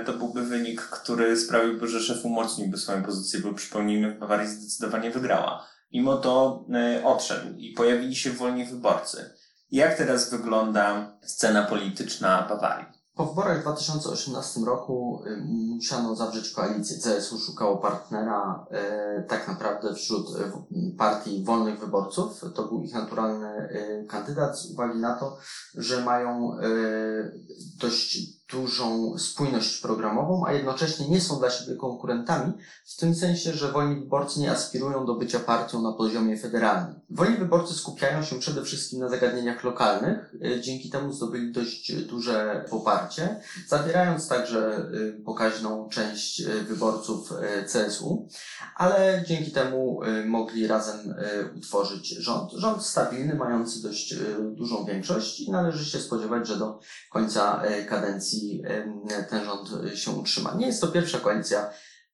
to 0.07 0.13
byłby 0.13 0.43
wynik, 0.43 0.83
który 0.83 1.37
sprawiłby, 1.37 1.89
że 1.89 2.01
szef 2.01 2.25
umocniłby 2.25 2.79
swoją 2.79 3.03
pozycję, 3.03 3.41
bo 3.41 3.55
przypomnijmy, 3.55 4.15
w 4.15 4.19
Bawarii 4.19 4.49
zdecydowanie 4.49 5.11
wygrała. 5.11 5.67
Mimo 5.93 6.17
to 6.17 6.65
e, 6.75 7.05
odszedł 7.05 7.59
i 7.59 7.73
pojawili 7.73 8.17
się 8.17 8.31
wolni 8.31 8.65
wyborcy. 8.65 9.31
Jak 9.71 9.97
teraz 9.97 10.31
wygląda 10.31 11.13
scena 11.23 11.63
polityczna 11.63 12.47
Bawarii? 12.49 12.87
Po 13.15 13.27
wyborach 13.27 13.59
w 13.59 13.63
2018 13.63 14.61
roku 14.61 15.23
y, 15.27 15.37
musiano 15.47 16.17
zawrzeć 16.17 16.51
koalicję. 16.51 16.97
CSU 16.97 17.39
szukało 17.39 17.77
partnera 17.77 18.67
y, 19.19 19.23
tak 19.23 19.49
naprawdę 19.49 19.95
wśród 19.95 20.27
partii 20.99 21.45
wolnych 21.45 21.81
wyborców. 21.81 22.45
To 22.55 22.63
był 22.63 22.83
ich 22.83 22.95
naturalny 22.95 23.69
kandydat 24.09 24.59
z 24.59 24.71
uwagi 24.71 24.99
na 24.99 25.15
to, 25.15 25.39
że 25.75 26.05
mają 26.05 26.59
dość 27.81 28.36
dużą 28.51 29.19
spójność 29.19 29.81
programową, 29.81 30.47
a 30.47 30.53
jednocześnie 30.53 31.09
nie 31.09 31.21
są 31.21 31.39
dla 31.39 31.51
siebie 31.51 31.77
konkurentami, 31.77 32.53
w 32.87 32.97
tym 32.97 33.15
sensie, 33.15 33.53
że 33.53 33.73
wolni 33.73 34.01
wyborcy 34.01 34.41
nie 34.41 34.51
aspirują 34.51 35.07
do 35.07 35.15
bycia 35.15 35.41
partią 35.41 35.83
na 35.83 35.93
poziomie 35.93 36.39
federalnym. 36.39 37.01
Wolni 37.11 37.37
wyborcy 37.37 37.75
skupiają 37.75 38.23
się 38.23 38.39
przede 38.39 38.63
wszystkim 38.63 39.01
na 39.01 39.09
zagadnieniach 39.09 39.65
lokalnych, 39.65 40.35
e, 40.45 40.61
dzięki 40.61 40.91
temu 40.91 41.13
zdobyli 41.13 41.53
dość 41.53 41.93
duże 41.93 42.65
poparcie, 42.71 43.41
zabierając 43.69 44.29
także 44.29 44.77
e, 44.77 45.23
pokaźną 45.23 45.89
część 45.89 46.41
e, 46.41 46.49
wyborców 46.49 47.33
CSU, 47.73 48.29
ale 48.77 49.25
dzięki 49.27 49.51
temu 49.51 50.01
mogli 50.27 50.67
razem 50.67 51.15
utworzyć 51.57 52.09
rząd. 52.09 52.53
Rząd 52.53 52.83
stabilny, 52.83 53.35
mający 53.35 53.83
dość 53.83 54.15
dużą 54.53 54.85
większość 54.85 55.41
i 55.41 55.51
należy 55.51 55.85
się 55.85 55.99
spodziewać, 55.99 56.49
że 56.49 56.57
do 56.57 56.81
końca 57.11 57.63
kadencji 57.89 58.36
koalicji 58.37 58.63
ten 59.31 59.45
rząd 59.45 59.69
się 59.99 60.11
utrzyma. 60.11 60.55
Nie 60.55 60.67
jest 60.67 60.81
to 60.81 60.89
pierwsza 60.89 61.19
koalicja 61.19 61.71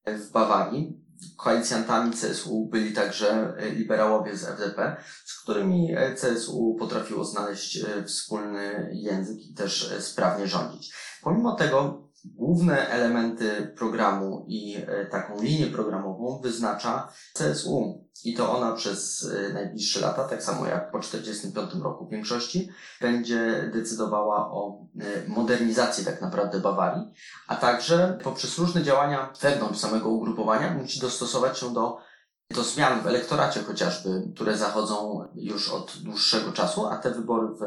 w 0.06 0.30
Bawarii. 0.30 1.02
Koalicjantami 1.36 2.12
CSU 2.12 2.68
byli 2.70 2.92
także 2.92 3.54
liberałowie 3.74 4.36
z 4.36 4.44
FDP, 4.44 4.96
z 5.24 5.42
którymi 5.42 5.94
CSU 6.20 6.76
potrafiło 6.78 7.24
znaleźć 7.24 7.76
e, 7.76 8.04
wspólny 8.04 8.90
język 8.92 9.38
i 9.50 9.54
też 9.54 9.94
sprawnie 10.00 10.46
rządzić. 10.46 10.94
Pomimo 11.22 11.54
tego 11.54 12.01
główne 12.24 12.88
elementy 12.88 13.72
programu 13.76 14.44
i 14.48 14.76
e, 14.76 15.06
taką 15.06 15.42
linię 15.42 15.66
programową 15.66 16.40
wyznacza 16.42 17.12
CSU. 17.34 18.04
I 18.24 18.34
to 18.34 18.56
ona 18.58 18.72
przez 18.72 19.30
e, 19.48 19.52
najbliższe 19.52 20.00
lata, 20.00 20.28
tak 20.28 20.42
samo 20.42 20.66
jak 20.66 20.90
po 20.90 20.98
1945 20.98 21.84
roku 21.84 22.06
w 22.06 22.10
większości, 22.10 22.68
będzie 23.00 23.70
decydowała 23.72 24.50
o 24.50 24.86
e, 25.00 25.28
modernizacji 25.28 26.04
tak 26.04 26.20
naprawdę 26.22 26.60
Bawarii, 26.60 27.02
a 27.48 27.56
także 27.56 28.18
poprzez 28.24 28.58
różne 28.58 28.82
działania 28.82 29.32
wewnątrz 29.40 29.80
samego 29.80 30.08
ugrupowania 30.08 30.74
musi 30.74 31.00
dostosować 31.00 31.58
się 31.58 31.72
do 31.72 31.98
do 32.54 32.62
zmian 32.62 33.02
w 33.02 33.06
elektoracie 33.06 33.62
chociażby, 33.62 34.22
które 34.34 34.56
zachodzą 34.56 35.28
już 35.34 35.70
od 35.70 35.98
dłuższego 36.02 36.52
czasu, 36.52 36.86
a 36.86 36.96
te 36.98 37.10
wybory 37.10 37.46
w 37.48 37.60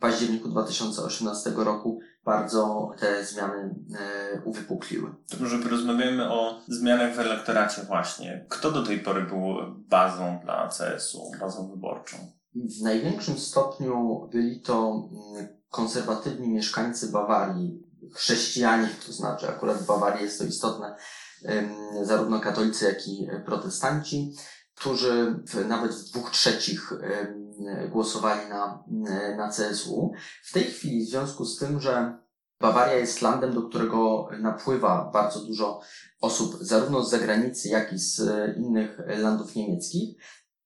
październiku 0.00 0.48
2018 0.48 1.52
roku 1.56 2.00
bardzo 2.26 2.90
te 2.98 3.24
zmiany 3.24 3.74
e, 3.98 4.40
uwypukliły. 4.44 5.14
Może 5.40 5.58
porozmawiamy 5.58 6.32
o 6.32 6.60
zmianach 6.68 7.14
w 7.14 7.18
elektoracie 7.18 7.82
właśnie. 7.82 8.46
Kto 8.48 8.72
do 8.72 8.82
tej 8.82 9.00
pory 9.00 9.22
był 9.22 9.44
bazą 9.88 10.40
dla 10.44 10.68
CSU, 10.68 11.30
bazą 11.40 11.70
wyborczą? 11.70 12.16
W 12.54 12.82
największym 12.82 13.38
stopniu 13.38 14.28
byli 14.32 14.60
to 14.60 15.08
mm, 15.36 15.48
konserwatywni 15.68 16.48
mieszkańcy 16.48 17.12
Bawarii, 17.12 17.82
chrześcijanie, 18.14 18.88
to 19.06 19.12
znaczy 19.12 19.48
akurat 19.48 19.76
w 19.76 19.86
Bawarii 19.86 20.24
jest 20.24 20.38
to 20.38 20.44
istotne, 20.44 20.96
zarówno 22.02 22.40
katolicy, 22.40 22.84
jak 22.84 23.08
i 23.08 23.28
protestanci, 23.44 24.34
którzy 24.74 25.42
w, 25.48 25.68
nawet 25.68 25.94
w 25.94 26.10
dwóch 26.10 26.30
trzecich 26.30 26.92
głosowali 27.90 28.48
na, 28.48 28.84
na 29.36 29.48
CSU. 29.48 30.12
W 30.44 30.52
tej 30.52 30.64
chwili, 30.64 31.06
w 31.06 31.08
związku 31.08 31.44
z 31.44 31.58
tym, 31.58 31.80
że 31.80 32.18
Bawaria 32.60 32.94
jest 32.94 33.22
landem, 33.22 33.54
do 33.54 33.62
którego 33.62 34.28
napływa 34.40 35.10
bardzo 35.12 35.40
dużo 35.40 35.80
osób, 36.20 36.56
zarówno 36.60 37.04
z 37.04 37.10
zagranicy, 37.10 37.68
jak 37.68 37.92
i 37.92 37.98
z 37.98 38.22
innych 38.56 39.00
landów 39.18 39.54
niemieckich, 39.54 40.16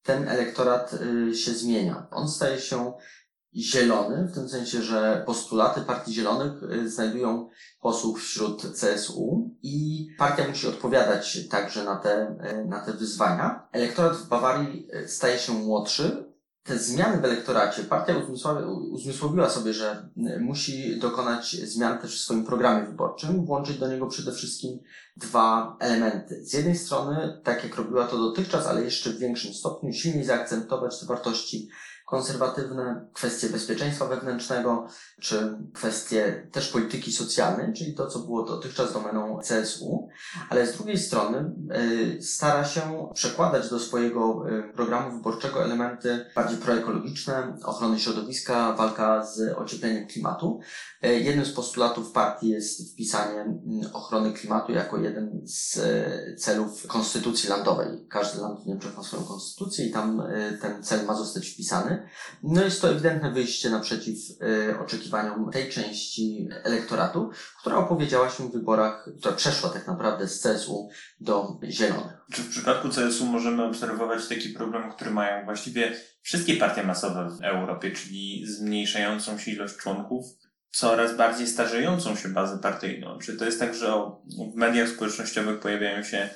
ten 0.03 0.29
elektorat 0.29 0.95
się 1.35 1.53
zmienia. 1.53 2.07
On 2.11 2.29
staje 2.29 2.59
się 2.59 2.93
zielony, 3.55 4.29
w 4.29 4.35
tym 4.35 4.49
sensie, 4.49 4.83
że 4.83 5.23
postulaty 5.27 5.81
Partii 5.81 6.15
Zielonych 6.15 6.53
znajdują 6.87 7.49
posłów 7.81 8.23
wśród 8.23 8.63
CSU 8.81 9.51
i 9.63 10.07
partia 10.19 10.49
musi 10.49 10.69
odpowiadać 10.69 11.49
także 11.49 11.85
na 11.85 11.97
te, 11.97 12.37
na 12.67 12.81
te 12.81 12.93
wyzwania. 12.93 13.69
Elektorat 13.73 14.17
w 14.17 14.29
Bawarii 14.29 14.89
staje 15.07 15.39
się 15.39 15.53
młodszy, 15.53 16.30
te 16.63 16.79
zmiany 16.79 17.21
w 17.21 17.25
elektoracie, 17.25 17.85
partia 17.85 18.15
uzmysłowiła 18.93 19.51
sobie, 19.51 19.75
że 19.75 20.09
musi 20.41 20.99
dokonać 20.99 21.57
zmian 21.57 21.99
też 21.99 22.21
w 22.21 22.25
swoim 22.25 22.45
programie 22.45 22.87
wyborczym, 22.87 23.45
włączyć 23.45 23.79
do 23.79 23.89
niego 23.89 24.07
przede 24.07 24.33
wszystkim 24.33 24.79
dwa 25.17 25.77
elementy. 25.81 26.45
Z 26.45 26.53
jednej 26.53 26.79
strony, 26.79 27.41
tak 27.45 27.65
jak 27.65 27.77
robiła 27.77 28.07
to 28.07 28.19
dotychczas, 28.19 28.67
ale 28.67 28.85
jeszcze 28.85 29.11
w 29.11 29.19
większym 29.19 29.55
stopniu, 29.55 29.93
silniej 29.93 30.25
zaakcentować 30.25 31.01
te 31.01 31.07
wartości 31.07 31.69
konserwatywne, 32.11 33.07
kwestie 33.13 33.49
bezpieczeństwa 33.49 34.07
wewnętrznego, 34.07 34.87
czy 35.21 35.59
kwestie 35.75 36.49
też 36.53 36.69
polityki 36.69 37.13
socjalnej, 37.13 37.73
czyli 37.73 37.95
to, 37.95 38.07
co 38.07 38.19
było 38.19 38.43
dotychczas 38.43 38.93
domeną 38.93 39.39
CSU, 39.39 40.09
ale 40.49 40.67
z 40.67 40.77
drugiej 40.77 40.99
strony 40.99 41.53
y, 42.19 42.23
stara 42.23 42.65
się 42.65 43.09
przekładać 43.15 43.71
do 43.71 43.79
swojego 43.79 44.45
y, 44.49 44.73
programu 44.75 45.17
wyborczego 45.17 45.65
elementy 45.65 46.27
bardziej 46.37 46.59
proekologiczne, 46.59 47.57
ochrony 47.65 47.99
środowiska, 47.99 48.73
walka 48.73 49.27
z 49.27 49.59
ociepleniem 49.59 50.07
klimatu. 50.07 50.61
Y, 51.05 51.21
jednym 51.21 51.45
z 51.47 51.53
postulatów 51.53 52.13
partii 52.13 52.49
jest 52.49 52.93
wpisanie 52.93 53.61
ochrony 53.93 54.33
klimatu 54.33 54.73
jako 54.73 54.99
jeden 54.99 55.41
z 55.45 55.81
celów 56.41 56.87
konstytucji 56.87 57.49
landowej. 57.49 58.07
Każdy 58.09 58.41
land 58.41 58.61
w 58.61 58.67
Niemczech 58.67 58.97
ma 58.97 59.03
swoją 59.03 59.23
konstytucję 59.25 59.87
i 59.87 59.91
tam 59.91 60.23
ten 60.61 60.83
cel 60.83 61.07
ma 61.07 61.15
zostać 61.15 61.49
wpisany. 61.49 62.00
No 62.43 62.65
jest 62.65 62.83
to 62.83 62.91
ewidentne 62.91 63.33
wyjście 63.33 63.71
naprzeciw 63.71 64.17
y, 64.43 64.79
oczekiwaniom 64.79 65.51
tej 65.51 65.71
części 65.71 66.49
elektoratu, 66.65 67.31
która 67.61 67.77
opowiedziała 67.77 68.31
się 68.31 68.49
w 68.49 68.53
wyborach, 68.53 69.09
która 69.19 69.35
przeszła 69.35 69.71
tak 69.71 69.87
naprawdę 69.87 70.29
z 70.29 70.43
CSU 70.43 70.89
do 71.21 71.61
Zielonych. 71.65 72.17
Czy 72.33 72.43
w 72.43 72.49
przypadku 72.49 72.89
CSU 72.89 73.27
możemy 73.27 73.65
obserwować 73.65 74.29
taki 74.29 74.49
problem, 74.49 74.93
który 74.93 75.11
mają 75.11 75.45
właściwie 75.45 75.93
wszystkie 76.23 76.57
partie 76.57 76.83
masowe 76.83 77.31
w 77.41 77.45
Europie, 77.45 77.91
czyli 77.91 78.45
zmniejszającą 78.47 79.39
się 79.39 79.51
ilość 79.51 79.77
członków, 79.77 80.27
coraz 80.71 81.17
bardziej 81.17 81.47
starzejącą 81.47 82.17
się 82.17 82.29
bazę 82.29 82.59
partyjną? 82.59 83.19
Czy 83.19 83.37
to 83.37 83.45
jest 83.45 83.61
tak, 83.61 83.75
że 83.75 83.93
w 84.55 84.57
mediach 84.57 84.89
społecznościowych 84.89 85.61
pojawiają 85.61 86.03
się 86.03 86.31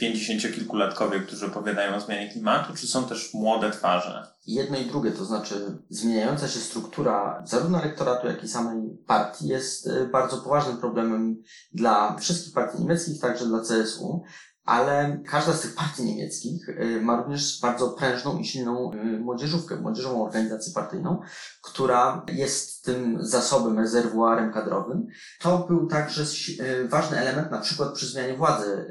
pięćdziesięciokilkulatkowie, 0.00 1.20
którzy 1.20 1.46
opowiadają 1.46 1.96
o 1.96 2.00
zmianie 2.00 2.32
klimatu, 2.32 2.74
czy 2.76 2.86
są 2.86 3.04
też 3.04 3.34
młode 3.34 3.70
twarze? 3.70 4.26
Jedno 4.46 4.78
i 4.78 4.84
drugie, 4.84 5.10
to 5.10 5.24
znaczy 5.24 5.54
zmieniająca 5.88 6.48
się 6.48 6.58
struktura 6.58 7.42
zarówno 7.46 7.82
elektoratu, 7.82 8.26
jak 8.26 8.44
i 8.44 8.48
samej 8.48 8.98
partii 9.06 9.48
jest 9.48 9.86
y, 9.86 10.08
bardzo 10.12 10.36
poważnym 10.36 10.76
problemem 10.76 11.42
dla 11.72 12.16
wszystkich 12.16 12.54
partii 12.54 12.82
niemieckich, 12.82 13.20
także 13.20 13.46
dla 13.46 13.60
CSU 13.60 14.22
ale 14.64 15.20
każda 15.26 15.52
z 15.52 15.60
tych 15.60 15.74
partii 15.74 16.04
niemieckich 16.04 16.68
y, 16.68 17.00
ma 17.02 17.16
również 17.16 17.60
bardzo 17.62 17.88
prężną 17.88 18.38
i 18.38 18.44
silną 18.44 18.92
y, 18.92 19.20
młodzieżówkę, 19.20 19.76
młodzieżową 19.76 20.24
organizację 20.24 20.72
partyjną, 20.72 21.20
która 21.62 22.24
jest 22.28 22.84
tym 22.84 23.18
zasobem, 23.20 23.78
rezerwuarem 23.78 24.52
kadrowym. 24.52 25.06
To 25.40 25.58
był 25.58 25.86
także 25.86 26.22
y, 26.60 26.88
ważny 26.88 27.18
element 27.18 27.50
na 27.50 27.58
przykład 27.58 27.94
przy 27.94 28.06
zmianie 28.06 28.36
władzy, 28.36 28.90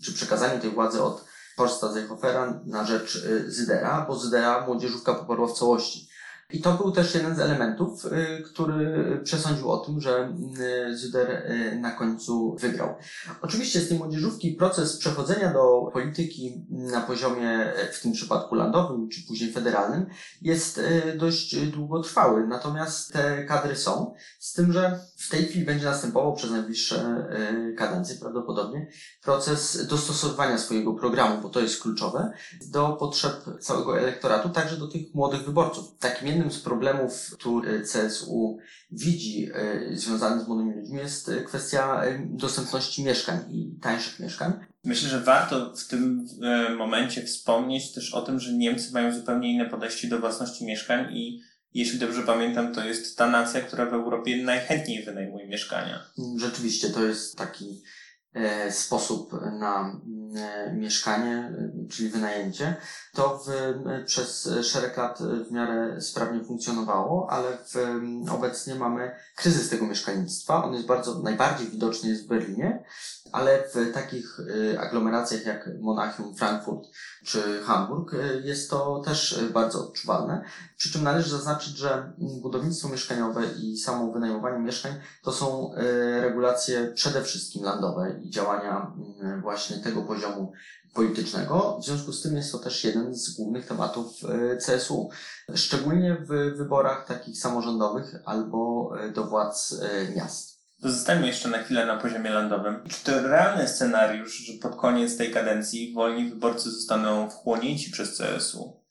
przy 0.00 0.14
przekazaniu 0.14 0.60
tej 0.60 0.70
władzy 0.70 1.02
od 1.02 1.24
Horsta 1.56 1.92
Seehofera 1.92 2.60
na 2.66 2.84
rzecz 2.84 3.26
Zydera, 3.46 4.04
bo 4.08 4.16
Zydera 4.16 4.66
młodzieżówka 4.66 5.14
poparła 5.14 5.48
w 5.48 5.52
całości. 5.52 6.13
I 6.54 6.60
to 6.60 6.72
był 6.72 6.92
też 6.92 7.14
jeden 7.14 7.36
z 7.36 7.38
elementów, 7.38 8.04
y, 8.04 8.42
który 8.42 9.20
przesądził 9.24 9.70
o 9.70 9.76
tym, 9.76 10.00
że 10.00 10.36
y, 10.90 10.96
Zuder 10.96 11.30
y, 11.30 11.78
na 11.80 11.90
końcu 11.90 12.56
wygrał. 12.60 12.94
Oczywiście 13.42 13.80
z 13.80 13.88
tej 13.88 13.98
młodzieżówki 13.98 14.52
proces 14.52 14.96
przechodzenia 14.96 15.52
do 15.52 15.90
polityki 15.92 16.66
na 16.70 17.00
poziomie, 17.00 17.72
w 17.92 18.02
tym 18.02 18.12
przypadku 18.12 18.54
landowym, 18.54 19.08
czy 19.08 19.26
później 19.26 19.52
federalnym, 19.52 20.06
jest 20.42 20.80
dość 21.16 21.56
długotrwały. 21.66 22.46
Natomiast 22.46 23.12
te 23.12 23.44
kadry 23.44 23.76
są, 23.76 24.14
z 24.38 24.52
tym, 24.52 24.72
że 24.72 25.00
w 25.16 25.30
tej 25.30 25.44
chwili 25.44 25.64
będzie 25.64 25.84
następował 25.84 26.34
przez 26.34 26.50
najbliższe 26.50 27.26
kadencje 27.76 28.16
prawdopodobnie 28.16 28.86
proces 29.22 29.86
dostosowywania 29.86 30.58
swojego 30.58 30.94
programu, 30.94 31.42
bo 31.42 31.48
to 31.48 31.60
jest 31.60 31.82
kluczowe, 31.82 32.32
do 32.66 32.88
potrzeb 32.92 33.44
całego 33.60 33.98
elektoratu, 33.98 34.48
także 34.48 34.76
do 34.76 34.88
tych 34.88 35.14
młodych 35.14 35.44
wyborców. 35.44 35.98
Takim 35.98 36.28
jednym 36.28 36.43
z 36.50 36.60
problemów, 36.60 37.30
który 37.32 37.82
CSU 37.82 38.58
widzi 38.90 39.50
e, 39.54 39.96
związany 39.96 40.44
z 40.44 40.48
młodymi 40.48 40.74
ludźmi 40.74 40.98
jest 40.98 41.28
e, 41.28 41.40
kwestia 41.40 42.04
e, 42.04 42.26
dostępności 42.30 43.04
mieszkań 43.04 43.38
i 43.50 43.78
tańszych 43.82 44.20
mieszkań. 44.20 44.52
Myślę, 44.84 45.08
że 45.08 45.20
warto 45.20 45.76
w 45.76 45.86
tym 45.86 46.26
momencie 46.78 47.22
wspomnieć 47.22 47.92
też 47.92 48.14
o 48.14 48.22
tym, 48.22 48.40
że 48.40 48.52
Niemcy 48.52 48.92
mają 48.92 49.14
zupełnie 49.14 49.52
inne 49.52 49.70
podejście 49.70 50.08
do 50.08 50.18
własności 50.18 50.64
mieszkań 50.64 51.16
i 51.16 51.40
jeśli 51.74 51.98
dobrze 51.98 52.22
pamiętam, 52.22 52.74
to 52.74 52.84
jest 52.84 53.18
ta 53.18 53.26
nacja, 53.26 53.60
która 53.60 53.86
w 53.86 53.94
Europie 53.94 54.42
najchętniej 54.42 55.04
wynajmuje 55.04 55.46
mieszkania. 55.46 56.06
Rzeczywiście, 56.36 56.90
to 56.90 57.04
jest 57.04 57.36
taki 57.36 57.82
sposób 58.70 59.32
na 59.32 60.00
mieszkanie, 60.72 61.52
e, 61.58 61.88
czyli 61.88 62.08
wynajęcie, 62.08 62.76
to 63.12 63.38
w, 63.46 63.50
przez 64.04 64.48
szereg 64.62 64.96
lat 64.96 65.18
w 65.48 65.52
miarę 65.52 66.00
sprawnie 66.00 66.44
funkcjonowało, 66.44 67.30
ale 67.30 67.58
w, 67.58 67.76
obecnie 68.30 68.74
mamy 68.74 69.16
kryzys 69.36 69.70
tego 69.70 69.86
mieszkalnictwa. 69.86 70.64
On 70.64 70.74
jest 70.74 70.86
bardzo, 70.86 71.18
najbardziej 71.18 71.68
widoczny 71.68 72.08
jest 72.08 72.24
w 72.24 72.28
Berlinie, 72.28 72.84
ale 73.32 73.64
w 73.74 73.92
takich 73.94 74.40
aglomeracjach 74.78 75.46
jak 75.46 75.70
Monachium, 75.80 76.34
Frankfurt 76.36 76.88
czy 77.24 77.62
Hamburg 77.62 78.16
jest 78.42 78.70
to 78.70 79.02
też 79.04 79.44
bardzo 79.52 79.80
odczuwalne. 79.80 80.44
Przy 80.76 80.92
czym 80.92 81.02
należy 81.02 81.30
zaznaczyć, 81.30 81.76
że 81.76 82.12
budownictwo 82.18 82.88
mieszkaniowe 82.88 83.42
i 83.62 83.76
samo 83.76 84.12
wynajmowanie 84.12 84.58
mieszkań 84.58 84.92
to 85.22 85.32
są 85.32 85.74
regulacje 86.20 86.92
przede 86.94 87.22
wszystkim 87.22 87.64
landowe 87.64 88.20
i 88.22 88.30
działania 88.30 88.92
właśnie 89.42 89.78
tego 89.78 90.02
poziomu 90.02 90.23
politycznego. 90.94 91.78
W 91.82 91.84
związku 91.84 92.12
z 92.12 92.22
tym 92.22 92.36
jest 92.36 92.52
to 92.52 92.58
też 92.58 92.84
jeden 92.84 93.14
z 93.14 93.30
głównych 93.30 93.66
tematów 93.66 94.06
e, 94.24 94.56
CSU. 94.56 95.10
Szczególnie 95.54 96.16
w 96.20 96.56
wyborach 96.56 97.06
takich 97.06 97.38
samorządowych 97.38 98.14
albo 98.24 98.90
e, 99.00 99.12
do 99.12 99.24
władz 99.26 99.72
e, 99.82 100.16
miast. 100.16 100.54
Zostańmy 100.78 101.26
jeszcze 101.26 101.48
na 101.48 101.58
chwilę 101.58 101.86
na 101.86 101.96
poziomie 101.96 102.30
landowym. 102.30 102.84
Czy 102.88 103.04
to 103.04 103.22
realny 103.22 103.68
scenariusz, 103.68 104.36
że 104.36 104.52
pod 104.52 104.76
koniec 104.76 105.16
tej 105.16 105.30
kadencji 105.30 105.94
wolni 105.94 106.30
wyborcy 106.30 106.70
zostaną 106.70 107.30
wchłonięci 107.30 107.90
przez 107.90 108.18
CSU? 108.18 108.84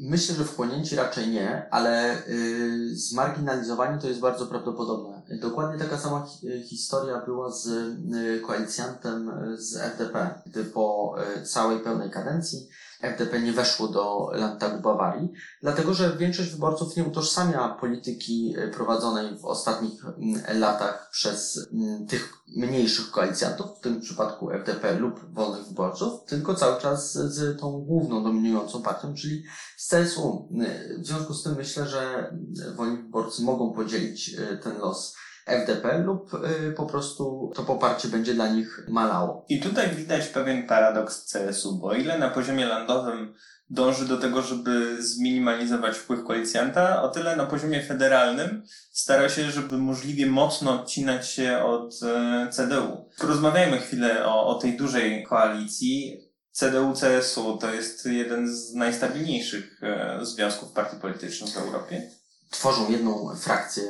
Myślę, 0.00 0.34
że 0.34 0.44
wchłonięci 0.44 0.96
raczej 0.96 1.28
nie, 1.28 1.68
ale 1.70 2.22
yy, 2.28 2.96
zmarginalizowani 2.96 4.00
to 4.00 4.08
jest 4.08 4.20
bardzo 4.20 4.46
prawdopodobne. 4.46 5.13
Dokładnie 5.40 5.78
taka 5.78 5.98
sama 5.98 6.26
historia 6.64 7.20
była 7.26 7.50
z 7.50 7.66
yy, 8.10 8.40
koalicjantem 8.40 9.32
z 9.56 9.76
FDP, 9.76 10.42
gdy 10.46 10.64
po 10.64 11.16
yy, 11.36 11.42
całej 11.42 11.80
pełnej 11.80 12.10
kadencji 12.10 12.68
FDP 13.04 13.40
nie 13.40 13.52
weszło 13.52 13.88
do 13.88 14.30
Landtagu 14.32 14.82
Bawarii, 14.82 15.32
dlatego 15.62 15.94
że 15.94 16.16
większość 16.16 16.50
wyborców 16.50 16.96
nie 16.96 17.04
utożsamia 17.04 17.68
polityki 17.68 18.54
e, 18.58 18.68
prowadzonej 18.68 19.38
w 19.38 19.44
ostatnich 19.44 20.04
mm, 20.04 20.60
latach 20.60 21.08
przez 21.12 21.68
mm, 21.72 22.06
tych 22.06 22.32
mniejszych 22.56 23.10
koalicjantów, 23.10 23.66
w 23.78 23.80
tym 23.80 24.00
przypadku 24.00 24.50
FDP 24.50 24.98
lub 24.98 25.34
wolnych 25.34 25.68
wyborców, 25.68 26.24
tylko 26.26 26.54
cały 26.54 26.80
czas 26.80 27.12
z 27.12 27.60
tą 27.60 27.80
główną 27.80 28.24
dominującą 28.24 28.82
partią, 28.82 29.14
czyli 29.14 29.44
z 29.76 29.88
CSU. 29.88 30.48
E, 30.60 30.98
w 30.98 31.06
związku 31.06 31.34
z 31.34 31.42
tym 31.42 31.54
myślę, 31.56 31.86
że 31.86 32.28
mm, 32.28 32.76
wolni 32.76 32.96
wyborcy 32.96 33.42
mogą 33.42 33.72
podzielić 33.72 34.34
e, 34.34 34.56
ten 34.56 34.78
los 34.78 35.14
FDP 35.46 35.98
lub 35.98 36.34
y, 36.34 36.72
po 36.72 36.86
prostu 36.86 37.52
to 37.54 37.62
poparcie 37.62 38.08
będzie 38.08 38.34
dla 38.34 38.48
nich 38.48 38.86
malało. 38.88 39.44
I 39.48 39.60
tutaj 39.60 39.90
widać 39.90 40.26
pewien 40.26 40.66
paradoks 40.66 41.32
CSU, 41.32 41.78
bo 41.78 41.94
ile 41.94 42.18
na 42.18 42.30
poziomie 42.30 42.66
landowym 42.66 43.34
dąży 43.70 44.08
do 44.08 44.16
tego, 44.16 44.42
żeby 44.42 45.02
zminimalizować 45.02 45.96
wpływ 45.96 46.24
koalicjanta, 46.24 47.02
o 47.02 47.08
tyle 47.08 47.36
na 47.36 47.46
poziomie 47.46 47.82
federalnym 47.82 48.62
stara 48.92 49.28
się, 49.28 49.50
żeby 49.50 49.78
możliwie 49.78 50.26
mocno 50.26 50.80
odcinać 50.80 51.28
się 51.28 51.58
od 51.58 51.94
e, 52.02 52.48
CDU. 52.52 53.10
Rozmawiajmy 53.22 53.78
chwilę 53.78 54.26
o, 54.26 54.46
o 54.46 54.54
tej 54.54 54.76
dużej 54.76 55.24
koalicji. 55.24 56.20
CDU-CSU 56.52 57.58
to 57.58 57.74
jest 57.74 58.06
jeden 58.06 58.48
z 58.48 58.74
najstabilniejszych 58.74 59.82
e, 59.82 60.18
związków 60.22 60.72
partii 60.72 60.96
politycznych 60.96 61.50
w 61.50 61.58
Europie 61.58 62.10
tworzą 62.54 62.90
jedną 62.90 63.36
frakcję 63.36 63.82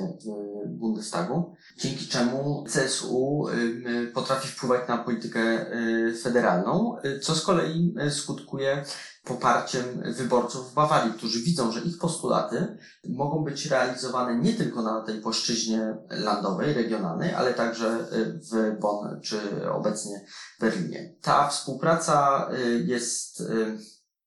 w 0.66 0.78
Bundestagu, 0.78 1.54
dzięki 1.76 2.08
czemu 2.08 2.64
CSU 2.72 3.46
y, 3.48 4.10
potrafi 4.14 4.48
wpływać 4.48 4.88
na 4.88 4.98
politykę 4.98 5.40
y, 5.40 6.14
federalną, 6.22 6.96
y, 7.04 7.20
co 7.20 7.34
z 7.34 7.42
kolei 7.42 7.94
skutkuje 8.10 8.84
poparciem 9.24 9.84
wyborców 10.16 10.70
w 10.70 10.74
Bawarii, 10.74 11.12
którzy 11.12 11.42
widzą, 11.42 11.72
że 11.72 11.80
ich 11.80 11.98
postulaty 11.98 12.78
mogą 13.08 13.44
być 13.44 13.66
realizowane 13.66 14.38
nie 14.38 14.52
tylko 14.52 14.82
na 14.82 15.00
tej 15.00 15.20
płaszczyźnie 15.20 15.96
landowej, 16.10 16.74
regionalnej, 16.74 17.34
ale 17.34 17.54
także 17.54 18.06
w 18.50 18.80
Bonn 18.80 19.20
czy 19.20 19.38
obecnie 19.72 20.26
w 20.56 20.60
Berlinie. 20.60 21.14
Ta 21.22 21.48
współpraca 21.48 22.48
jest 22.84 23.42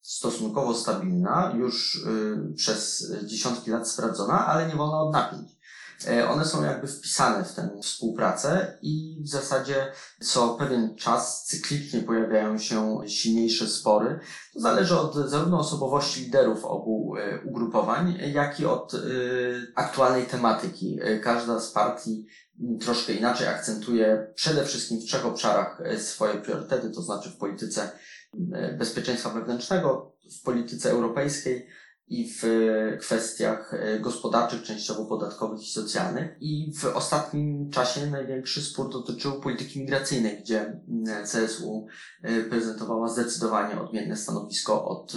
stosunkowo 0.08 0.74
stabilna, 0.74 1.54
już 1.58 1.96
y, 1.96 2.54
przez 2.56 3.12
dziesiątki 3.26 3.72
lat 3.72 3.90
sprawdzona, 3.90 4.46
ale 4.46 4.68
nie 4.68 4.76
wolna 4.76 5.02
od 5.02 5.14
napięć. 5.14 5.58
E, 6.08 6.30
one 6.30 6.46
są 6.46 6.64
jakby 6.64 6.88
wpisane 6.88 7.44
w 7.44 7.54
tę 7.54 7.70
współpracę 7.82 8.78
i 8.82 9.22
w 9.24 9.30
zasadzie 9.30 9.92
co 10.22 10.50
pewien 10.50 10.96
czas 10.96 11.46
cyklicznie 11.46 12.02
pojawiają 12.02 12.58
się 12.58 13.00
silniejsze 13.08 13.68
spory. 13.68 14.20
To 14.54 14.60
zależy 14.60 15.00
od 15.00 15.16
zarówno 15.16 15.60
osobowości 15.60 16.22
liderów 16.22 16.66
obu 16.66 17.16
e, 17.18 17.42
ugrupowań, 17.46 18.20
jak 18.34 18.60
i 18.60 18.66
od 18.66 18.94
e, 18.94 18.98
aktualnej 19.76 20.26
tematyki. 20.26 21.00
Każda 21.24 21.60
z 21.60 21.72
partii 21.72 22.26
troszkę 22.82 23.14
inaczej 23.14 23.48
akcentuje 23.48 24.34
przede 24.36 24.66
wszystkim 24.66 25.00
w 25.00 25.04
trzech 25.04 25.26
obszarach 25.26 25.82
swoje 25.98 26.34
priorytety, 26.34 26.90
to 26.90 27.02
znaczy 27.02 27.30
w 27.30 27.38
polityce 27.38 27.92
bezpieczeństwa 28.78 29.30
wewnętrznego 29.30 30.16
w 30.40 30.44
polityce 30.44 30.92
europejskiej 30.92 31.68
i 32.10 32.34
w 32.34 32.44
kwestiach 33.00 33.72
gospodarczych, 34.00 34.64
częściowo 34.64 35.06
podatkowych 35.06 35.64
i 35.64 35.72
socjalnych. 35.72 36.38
I 36.40 36.74
w 36.80 36.86
ostatnim 36.86 37.70
czasie 37.72 38.08
największy 38.08 38.62
spór 38.62 38.92
dotyczył 38.92 39.42
polityki 39.42 39.80
migracyjnej, 39.80 40.42
gdzie 40.42 40.82
CSU 41.24 41.88
prezentowała 42.50 43.08
zdecydowanie 43.08 43.82
odmienne 43.82 44.16
stanowisko 44.16 44.88
od 44.88 45.14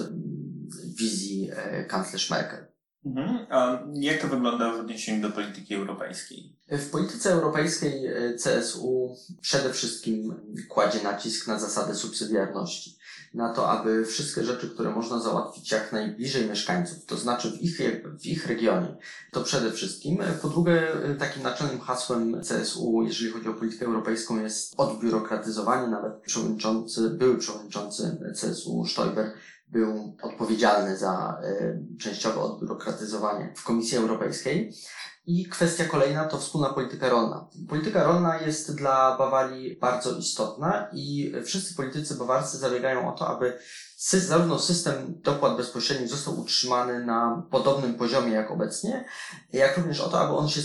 wizji 0.98 1.50
kanclerz 1.88 2.30
Merkel. 2.30 2.66
Mhm. 3.06 3.46
A 3.50 3.86
jak 3.94 4.22
to 4.22 4.28
wygląda 4.28 4.72
w 4.72 4.80
odniesieniu 4.80 5.28
do 5.28 5.34
polityki 5.34 5.74
europejskiej? 5.74 6.56
W 6.68 6.90
polityce 6.90 7.30
europejskiej 7.32 8.10
CSU 8.44 9.16
przede 9.40 9.72
wszystkim 9.72 10.34
kładzie 10.68 11.02
nacisk 11.02 11.46
na 11.46 11.58
zasadę 11.58 11.94
subsydiarności 11.94 12.96
na 13.34 13.52
to, 13.54 13.70
aby 13.70 14.04
wszystkie 14.04 14.44
rzeczy, 14.44 14.70
które 14.70 14.90
można 14.90 15.20
załatwić 15.20 15.72
jak 15.72 15.92
najbliżej 15.92 16.48
mieszkańców, 16.48 17.04
to 17.04 17.16
znaczy 17.16 17.50
w 17.50 17.62
ich, 17.62 17.80
w 18.20 18.26
ich 18.26 18.46
regionie, 18.46 18.96
to 19.32 19.42
przede 19.44 19.72
wszystkim. 19.72 20.18
Po 20.42 20.48
drugie, 20.48 20.88
takim 21.18 21.42
naczelnym 21.42 21.80
hasłem 21.80 22.40
CSU, 22.40 23.02
jeżeli 23.06 23.30
chodzi 23.32 23.48
o 23.48 23.54
politykę 23.54 23.86
europejską, 23.86 24.40
jest 24.40 24.74
odbiurokratyzowanie. 24.76 25.88
Nawet 25.88 26.20
przewodniczący, 26.22 27.10
były 27.10 27.38
przewodniczący 27.38 28.18
CSU 28.40 28.86
Stoiber 28.86 29.32
był 29.68 30.16
odpowiedzialny 30.22 30.96
za 30.96 31.40
y, 31.44 31.98
częściowe 31.98 32.40
odbiurokratyzowanie 32.40 33.52
w 33.56 33.64
Komisji 33.64 33.98
Europejskiej. 33.98 34.72
I 35.26 35.48
kwestia 35.48 35.84
kolejna 35.84 36.24
to 36.24 36.38
wspólna 36.38 36.68
polityka 36.68 37.08
rolna. 37.08 37.48
Polityka 37.68 38.04
rolna 38.04 38.40
jest 38.40 38.76
dla 38.76 39.18
Bawarii 39.18 39.76
bardzo 39.76 40.18
istotna 40.18 40.88
i 40.92 41.32
wszyscy 41.44 41.74
politycy 41.74 42.14
bawarscy 42.14 42.58
zabiegają 42.58 43.14
o 43.14 43.18
to, 43.18 43.28
aby 43.28 43.58
zarówno 43.98 44.58
system 44.58 45.20
dopłat 45.22 45.56
bezpośrednich 45.56 46.08
został 46.08 46.40
utrzymany 46.40 47.04
na 47.04 47.46
podobnym 47.50 47.94
poziomie 47.94 48.32
jak 48.32 48.50
obecnie, 48.50 49.04
jak 49.52 49.76
również 49.76 50.00
o 50.00 50.08
to, 50.08 50.20
aby 50.20 50.32
on 50.32 50.48
się 50.48 50.60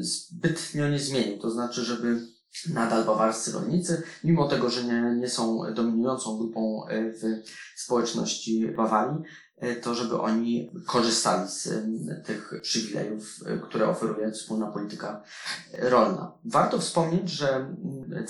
zbytnio 0.00 0.88
nie 0.88 0.98
zmienił. 0.98 1.38
To 1.38 1.50
znaczy, 1.50 1.84
żeby 1.84 2.20
nadal 2.68 3.04
bawarscy 3.04 3.52
rolnicy, 3.52 4.02
mimo 4.24 4.48
tego, 4.48 4.70
że 4.70 4.84
nie, 4.84 5.16
nie 5.20 5.28
są 5.28 5.60
dominującą 5.74 6.38
grupą 6.38 6.86
w 6.90 7.42
społeczności 7.80 8.68
Bawarii, 8.76 9.22
to 9.82 9.94
żeby 9.94 10.20
oni 10.20 10.70
korzystali 10.86 11.48
z 11.48 11.68
tych 12.26 12.52
przywilejów, 12.62 13.40
które 13.62 13.88
oferuje 13.88 14.32
wspólna 14.32 14.66
polityka 14.66 15.22
rolna. 15.78 16.32
Warto 16.44 16.78
wspomnieć, 16.78 17.30
że 17.30 17.76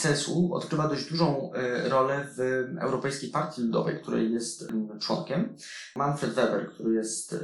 CSU 0.03 0.55
odgrywa 0.55 0.89
dość 0.89 1.11
dużą 1.11 1.51
rolę 1.85 2.27
w 2.37 2.65
Europejskiej 2.81 3.31
Partii 3.31 3.63
Ludowej, 3.63 4.01
której 4.03 4.33
jest 4.33 4.69
członkiem. 5.01 5.57
Manfred 5.97 6.33
Weber, 6.33 6.71
który 6.71 6.95
jest 6.95 7.37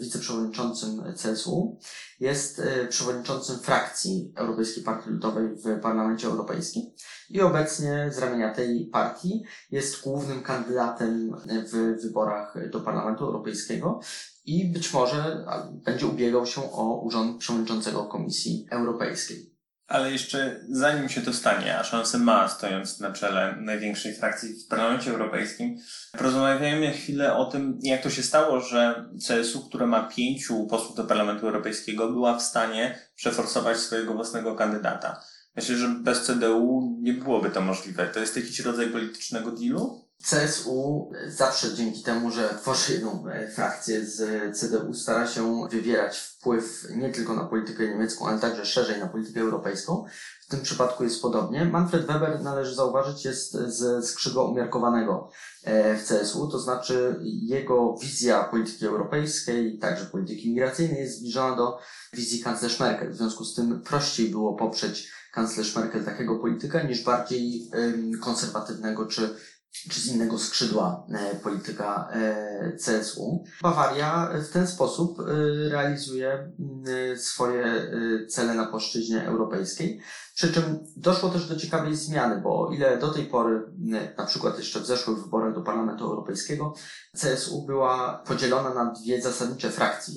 wiceprzewodniczącym 0.00 1.02
CSU, 1.22 1.78
jest 2.20 2.62
przewodniczącym 2.88 3.58
frakcji 3.58 4.32
Europejskiej 4.36 4.84
Partii 4.84 5.10
Ludowej 5.10 5.48
w 5.48 5.80
Parlamencie 5.80 6.26
Europejskim 6.26 6.82
i 7.30 7.40
obecnie 7.40 8.10
z 8.12 8.18
ramienia 8.18 8.54
tej 8.54 8.86
partii 8.92 9.44
jest 9.70 10.02
głównym 10.02 10.42
kandydatem 10.42 11.36
w 11.72 12.02
wyborach 12.02 12.70
do 12.70 12.80
Parlamentu 12.80 13.25
Europejskiego 13.26 14.00
i 14.44 14.64
być 14.64 14.92
może 14.92 15.46
będzie 15.72 16.06
ubiegał 16.06 16.46
się 16.46 16.72
o 16.72 17.00
urząd 17.00 17.38
przewodniczącego 17.38 18.04
Komisji 18.04 18.66
Europejskiej. 18.70 19.56
Ale 19.86 20.12
jeszcze 20.12 20.60
zanim 20.68 21.08
się 21.08 21.20
to 21.20 21.32
stanie, 21.32 21.78
a 21.78 21.84
szansę 21.84 22.18
ma, 22.18 22.48
stojąc 22.48 23.00
na 23.00 23.12
czele 23.12 23.56
największej 23.60 24.14
frakcji 24.14 24.48
w 24.54 24.66
Parlamencie 24.68 25.10
Europejskim, 25.10 25.78
porozmawiajmy 26.18 26.92
chwilę 26.92 27.36
o 27.36 27.44
tym, 27.44 27.78
jak 27.82 28.02
to 28.02 28.10
się 28.10 28.22
stało, 28.22 28.60
że 28.60 29.08
CSU, 29.28 29.68
które 29.68 29.86
ma 29.86 30.02
pięciu 30.02 30.66
posłów 30.66 30.96
do 30.96 31.04
Parlamentu 31.04 31.46
Europejskiego, 31.46 32.08
była 32.08 32.38
w 32.38 32.42
stanie 32.42 32.98
przeforsować 33.14 33.76
swojego 33.76 34.14
własnego 34.14 34.54
kandydata. 34.54 35.20
Myślę, 35.56 35.76
że 35.76 35.88
bez 35.88 36.22
CDU 36.22 36.98
nie 37.00 37.12
byłoby 37.12 37.50
to 37.50 37.60
możliwe. 37.60 38.06
To 38.06 38.20
jest 38.20 38.36
jakiś 38.36 38.60
rodzaj 38.60 38.86
politycznego 38.86 39.50
dealu? 39.50 40.05
CSU 40.22 41.10
zawsze 41.28 41.74
dzięki 41.74 42.02
temu, 42.02 42.30
że 42.30 42.48
tworzy 42.48 42.92
jedną 42.92 43.28
e, 43.28 43.50
frakcję 43.50 44.06
z 44.06 44.20
CDU, 44.58 44.94
stara 44.94 45.26
się 45.26 45.68
wywierać 45.70 46.18
wpływ 46.18 46.86
nie 46.96 47.12
tylko 47.12 47.34
na 47.34 47.44
politykę 47.44 47.88
niemiecką, 47.88 48.26
ale 48.26 48.40
także 48.40 48.66
szerzej 48.66 49.00
na 49.00 49.06
politykę 49.06 49.40
europejską. 49.40 50.04
W 50.40 50.48
tym 50.48 50.60
przypadku 50.60 51.04
jest 51.04 51.22
podobnie. 51.22 51.64
Manfred 51.64 52.06
Weber, 52.06 52.42
należy 52.42 52.74
zauważyć, 52.74 53.24
jest 53.24 53.52
ze 53.52 54.02
skrzydła 54.02 54.44
umiarkowanego 54.44 55.30
e, 55.64 55.96
w 55.96 56.08
CSU, 56.08 56.48
to 56.48 56.58
znaczy 56.58 57.16
jego 57.22 57.96
wizja 58.02 58.44
polityki 58.44 58.86
europejskiej, 58.86 59.78
także 59.78 60.04
polityki 60.04 60.50
migracyjnej 60.50 61.00
jest 61.00 61.18
zbliżona 61.18 61.56
do 61.56 61.78
wizji 62.12 62.42
kanclerz 62.42 62.80
Merkel. 62.80 63.12
W 63.12 63.16
związku 63.16 63.44
z 63.44 63.54
tym 63.54 63.82
prościej 63.82 64.28
było 64.28 64.54
poprzeć 64.54 65.12
kanclerz 65.32 65.76
Merkel 65.76 66.04
takiego 66.04 66.38
polityka 66.38 66.82
niż 66.82 67.04
bardziej 67.04 67.70
konserwatywnego 68.20 69.06
czy 69.06 69.36
czy 69.90 70.00
z 70.00 70.06
innego 70.06 70.38
skrzydła 70.38 71.06
e, 71.14 71.34
polityka 71.34 72.08
e, 72.12 72.72
CSU. 72.72 73.44
Bawaria 73.62 74.30
w 74.48 74.48
ten 74.48 74.66
sposób 74.66 75.20
e, 75.20 75.24
realizuje 75.68 76.52
swoje 77.16 77.92
cele 78.28 78.54
na 78.54 78.66
płaszczyźnie 78.66 79.26
europejskiej. 79.26 80.00
Przy 80.34 80.52
czym 80.52 80.78
doszło 80.96 81.28
też 81.28 81.48
do 81.48 81.56
ciekawej 81.56 81.96
zmiany, 81.96 82.40
bo 82.40 82.68
o 82.68 82.72
ile 82.72 82.98
do 82.98 83.10
tej 83.10 83.24
pory, 83.24 83.62
na 84.18 84.26
przykład 84.26 84.58
jeszcze 84.58 84.80
w 84.80 84.86
zeszłych 84.86 85.18
wyborach 85.18 85.54
do 85.54 85.62
Parlamentu 85.62 86.04
Europejskiego, 86.04 86.74
CSU 87.12 87.66
była 87.66 88.22
podzielona 88.26 88.74
na 88.74 88.92
dwie 88.92 89.22
zasadnicze 89.22 89.70
frakcje 89.70 90.14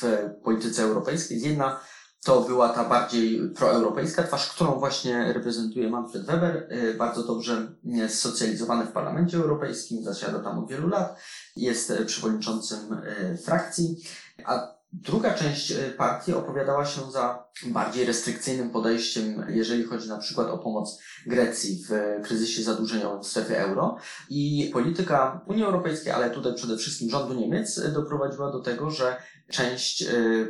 w 0.00 0.04
polityce 0.44 0.82
europejskiej. 0.82 1.40
Jedna 1.40 1.80
to 2.24 2.40
była 2.40 2.68
ta 2.68 2.84
bardziej 2.84 3.50
proeuropejska 3.50 4.22
twarz, 4.22 4.50
którą 4.50 4.78
właśnie 4.78 5.32
reprezentuje 5.32 5.90
Manfred 5.90 6.26
Weber, 6.26 6.68
y, 6.72 6.94
bardzo 6.94 7.22
dobrze 7.22 7.72
socjalizowany 8.08 8.84
w 8.84 8.92
Parlamencie 8.92 9.36
Europejskim, 9.36 10.04
zasiada 10.04 10.38
tam 10.38 10.58
od 10.58 10.68
wielu 10.70 10.88
lat, 10.88 11.18
jest 11.56 11.92
przewodniczącym 12.06 12.92
y, 12.92 13.38
frakcji, 13.44 13.96
a 14.44 14.81
Druga 14.92 15.34
część 15.34 15.72
partii 15.96 16.34
opowiadała 16.34 16.86
się 16.86 17.10
za 17.10 17.44
bardziej 17.66 18.04
restrykcyjnym 18.04 18.70
podejściem, 18.70 19.46
jeżeli 19.48 19.84
chodzi 19.84 20.08
na 20.08 20.18
przykład 20.18 20.48
o 20.48 20.58
pomoc 20.58 20.98
Grecji 21.26 21.84
w 21.88 22.22
kryzysie 22.24 22.62
zadłużeniowym 22.62 23.22
w 23.22 23.26
strefie 23.26 23.58
euro. 23.58 23.96
I 24.30 24.70
polityka 24.72 25.40
Unii 25.46 25.64
Europejskiej, 25.64 26.12
ale 26.12 26.30
tutaj 26.30 26.54
przede 26.54 26.76
wszystkim 26.76 27.10
rządu 27.10 27.34
Niemiec, 27.34 27.92
doprowadziła 27.92 28.52
do 28.52 28.60
tego, 28.60 28.90
że 28.90 29.16
część 29.50 30.04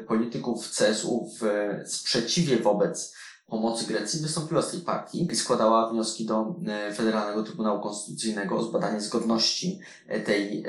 polityków 0.07 0.71
CSU 0.71 1.31
w 1.41 1.45
sprzeciwie 1.91 2.57
wobec 2.57 3.15
pomocy 3.53 3.87
Grecji 3.87 4.21
wystąpiła 4.21 4.63
z 4.63 4.71
tej 4.71 4.81
partii 4.81 5.29
i 5.33 5.37
składała 5.37 5.91
wnioski 5.91 6.27
do 6.27 6.55
y, 6.91 6.95
Federalnego 6.95 7.43
Trybunału 7.43 7.81
Konstytucyjnego 7.81 8.57
o 8.57 8.63
zbadanie 8.63 9.01
zgodności 9.01 9.81
y, 10.11 10.21
tej 10.21 10.65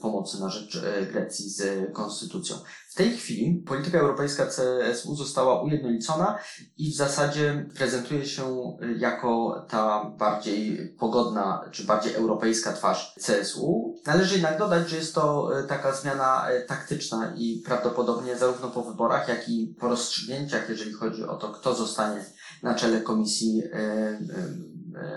pomocy 0.00 0.40
na 0.40 0.48
rzecz 0.48 0.82
Grecji 1.12 1.50
z 1.50 1.92
konstytucją. 1.92 2.56
W 2.94 2.96
tej 2.96 3.16
chwili 3.16 3.62
polityka 3.66 3.98
europejska 3.98 4.46
CSU 4.46 5.16
została 5.16 5.62
ujednolicona 5.62 6.38
i 6.78 6.90
w 6.90 6.96
zasadzie 6.96 7.66
prezentuje 7.76 8.26
się 8.26 8.76
jako 8.98 9.64
ta 9.68 10.04
bardziej 10.18 10.88
pogodna, 10.98 11.68
czy 11.72 11.84
bardziej 11.84 12.14
europejska 12.14 12.72
twarz 12.72 13.14
CSU. 13.14 13.94
Należy 14.06 14.34
jednak 14.34 14.58
dodać, 14.58 14.88
że 14.88 14.96
jest 14.96 15.14
to 15.14 15.50
e, 15.58 15.64
taka 15.64 15.92
zmiana 15.92 16.48
e, 16.48 16.60
taktyczna 16.60 17.32
i 17.36 17.62
prawdopodobnie 17.66 18.36
zarówno 18.36 18.70
po 18.70 18.82
wyborach, 18.82 19.28
jak 19.28 19.48
i 19.48 19.74
po 19.80 19.88
rozstrzygnięciach, 19.88 20.68
jeżeli 20.68 20.92
chodzi 20.92 21.24
o 21.24 21.36
to, 21.36 21.48
kto 21.48 21.74
zostanie 21.74 22.24
na 22.62 22.74
czele 22.74 23.00
Komisji 23.00 23.62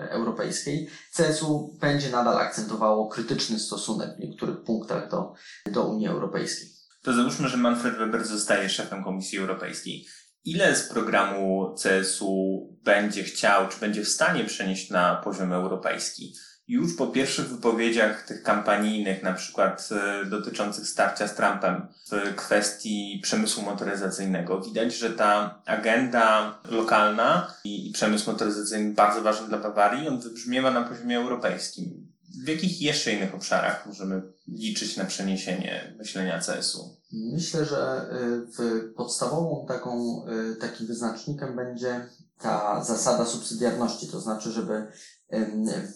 Europejskiej, 0.10 0.90
CSU 1.18 1.78
będzie 1.82 2.10
nadal 2.10 2.38
akcentowało 2.38 3.08
krytyczny 3.08 3.60
stosunek 3.60 4.16
w 4.16 4.20
niektórych 4.20 4.63
punktach 4.63 5.10
do, 5.10 5.34
do 5.72 5.84
Unii 5.84 6.08
Europejskiej 6.08 6.77
to 7.08 7.13
załóżmy, 7.13 7.50
że 7.50 7.58
Manfred 7.58 7.98
Weber 7.98 8.26
zostaje 8.26 8.70
szefem 8.70 9.04
Komisji 9.04 9.39
Europejskiej. 9.39 10.06
Ile 10.46 10.76
z 10.76 10.89
programu 10.89 11.76
CSU 11.84 12.67
będzie 12.84 13.24
chciał, 13.24 13.67
czy 13.67 13.80
będzie 13.80 14.04
w 14.04 14.08
stanie 14.08 14.43
przenieść 14.43 14.89
na 14.89 15.15
poziom 15.15 15.54
europejski? 15.54 16.34
Już 16.67 16.96
po 16.96 17.08
pierwszych 17.08 17.50
wypowiedziach 17.50 18.26
tych 18.26 18.43
kampanijnych, 18.43 19.24
na 19.24 19.34
przykład 19.34 19.89
e, 19.91 20.26
dotyczących 20.26 20.88
starcia 20.88 21.28
z 21.28 21.36
Trumpem 21.36 21.88
w 22.12 22.36
kwestii 22.36 23.20
przemysłu 23.24 23.63
motoryzacyjnego, 23.63 24.62
widać, 24.62 24.98
że 24.98 25.10
ta 25.10 25.62
agenda 25.65 26.60
lokalna 26.72 27.54
i 27.63 27.91
przemysł 27.93 28.32
motoryzacyjny 28.32 28.93
bardzo 28.93 29.22
ważny 29.22 29.48
dla 29.48 29.58
Bawarii, 29.58 30.08
on 30.08 30.20
wybrzmiewa 30.20 30.72
na 30.72 30.82
poziomie 30.82 31.17
europejskim. 31.17 32.08
W 32.44 32.48
jakich 32.48 32.82
jeszcze 32.82 33.13
innych 33.13 33.36
obszarach 33.36 33.86
możemy 33.86 34.22
liczyć 34.48 34.98
na 34.98 35.06
przeniesienie 35.06 35.96
myślenia 35.98 36.40
CS-u? 36.40 36.98
Myślę, 37.12 37.66
że 37.66 38.10
y, 38.12 38.48
w 38.58 38.94
podstawową 38.96 39.66
taką, 39.68 40.22
y, 40.52 40.56
takim 40.56 40.88
wyznacznikiem 40.88 41.56
będzie 41.56 42.08
ta 42.40 42.84
zasada 42.84 43.26
subsydiarności, 43.26 44.08
to 44.08 44.20
znaczy, 44.20 44.52
żeby 44.52 44.88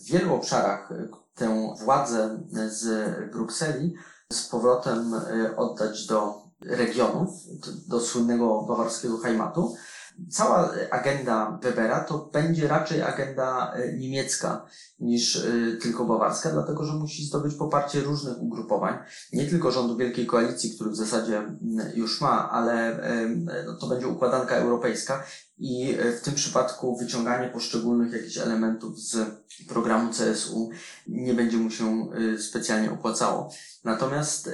w 0.02 0.06
wielu 0.06 0.36
obszarach 0.36 0.92
y, 0.92 1.10
tę 1.36 1.74
władzę 1.84 2.40
z 2.68 3.10
Brukseli 3.32 3.96
z 4.34 4.48
powrotem 4.48 5.14
oddać 5.58 6.08
do 6.08 6.42
regionów, 6.62 7.30
do 7.88 8.00
słynnego 8.00 8.62
bawarskiego 8.62 9.18
Heimatu, 9.18 9.76
cała 10.30 10.74
agenda 10.90 11.60
Webera 11.64 12.00
to 12.00 12.30
będzie 12.34 12.68
raczej 12.68 13.02
agenda 13.02 13.74
e, 13.74 13.94
niemiecka 13.94 14.66
niż 15.00 15.36
e, 15.36 15.42
tylko 15.82 16.06
bawarska, 16.06 16.52
dlatego 16.52 16.86
że 16.86 16.94
musi 16.94 17.26
zdobyć 17.26 17.56
poparcie 17.56 18.02
różnych 18.02 18.42
ugrupowań, 18.42 18.98
nie 19.34 19.46
tylko 19.46 19.72
rządu 19.72 19.98
Wielkiej 19.98 20.26
Koalicji, 20.26 20.76
który 20.76 20.90
w 20.90 20.96
zasadzie 20.96 21.42
już 21.96 22.22
ma, 22.22 22.52
ale 22.52 23.02
no, 23.66 23.74
to 23.74 23.88
będzie 23.88 24.08
układanka 24.08 24.56
europejska 24.56 25.24
i 25.58 25.96
e, 26.00 26.12
w 26.12 26.22
tym 26.22 26.34
przypadku 26.34 26.98
wyciąganie 26.98 27.50
poszczególnych 27.50 28.14
jakichś 28.14 28.38
elementów 28.38 29.00
z 29.00 29.18
programu 29.68 30.12
CSU 30.12 30.70
nie 31.08 31.34
będzie 31.34 31.58
mu 31.58 31.70
się 31.70 32.08
specjalnie 32.40 32.92
opłacało. 32.92 33.54
Natomiast 33.84 34.50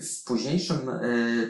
w 0.00 0.24
późniejszym 0.24 0.90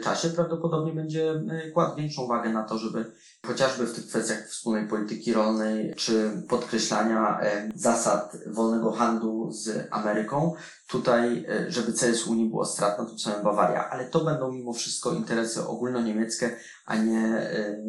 czasie 0.03 0.29
prawdopodobnie 0.29 0.93
będzie 0.93 1.43
kładł 1.73 1.95
większą 1.95 2.27
wagę 2.27 2.49
na 2.49 2.63
to, 2.63 2.77
żeby 2.77 3.11
chociażby 3.47 3.85
w 3.85 3.93
tych 3.93 4.07
kwestiach 4.07 4.47
wspólnej 4.47 4.87
polityki 4.87 5.33
rolnej, 5.33 5.93
czy 5.95 6.31
podkreślania 6.49 7.39
e, 7.41 7.69
zasad 7.75 8.37
wolnego 8.47 8.91
handlu 8.91 9.51
z 9.51 9.87
Ameryką, 9.91 10.55
tutaj, 10.87 11.45
e, 11.49 11.71
żeby 11.71 11.93
CSU 11.93 12.35
nie 12.35 12.45
było 12.45 12.65
stratna, 12.65 13.05
tym 13.05 13.19
samym 13.19 13.43
Bawaria, 13.43 13.89
ale 13.89 14.05
to 14.05 14.25
będą 14.25 14.51
mimo 14.51 14.73
wszystko 14.73 15.13
interesy 15.13 15.65
ogólnoniemieckie, 15.67 16.57
a 16.85 16.95
nie 16.95 17.19
e, 17.19 17.83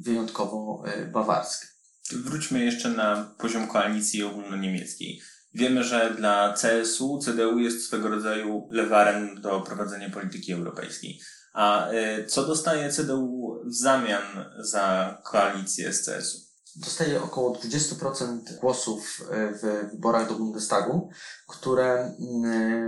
wyjątkowo 0.00 0.82
bawarskie. 1.12 1.66
Wróćmy 2.12 2.64
jeszcze 2.64 2.88
na 2.88 3.34
poziom 3.38 3.68
koalicji 3.68 4.22
ogólnoniemieckiej. 4.22 5.20
Wiemy, 5.54 5.84
że 5.84 6.14
dla 6.18 6.54
CSU 6.54 7.18
CDU 7.18 7.58
jest 7.58 7.86
swego 7.86 8.08
rodzaju 8.08 8.68
lewarem 8.70 9.40
do 9.40 9.60
prowadzenia 9.60 10.10
polityki 10.10 10.52
europejskiej. 10.52 11.20
A 11.54 11.92
y, 11.92 12.26
co 12.26 12.44
dostaje 12.44 12.92
CDU 12.92 13.60
w 13.64 13.74
zamian 13.74 14.44
za 14.58 15.18
koalicję 15.24 15.92
z 15.92 16.04
CS-u? 16.04 16.44
dostaje 16.76 17.22
około 17.22 17.54
20% 17.54 18.40
głosów 18.60 19.22
w 19.30 19.90
wyborach 19.90 20.28
do 20.28 20.34
Bundestagu, 20.34 21.10
które 21.48 22.14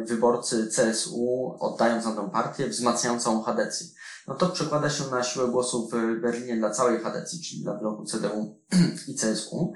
wyborcy 0.05 0.69
CSU 0.77 1.57
oddają 1.61 2.03
za 2.03 2.13
tę 2.13 2.31
partię, 2.33 2.69
wzmacniają 2.69 3.21
całą 3.21 3.43
Hadecji. 3.43 3.95
No 4.27 4.35
to 4.35 4.49
przekłada 4.49 4.91
się 4.91 5.05
na 5.11 5.23
siłę 5.23 5.49
głosów 5.49 5.93
w 5.93 6.21
Berlinie 6.21 6.57
dla 6.57 6.71
całej 6.71 7.01
Hadecji, 7.01 7.43
czyli 7.43 7.63
dla 7.63 7.75
bloku 7.75 8.05
CDU 8.05 8.59
i 9.09 9.15
CSU 9.15 9.73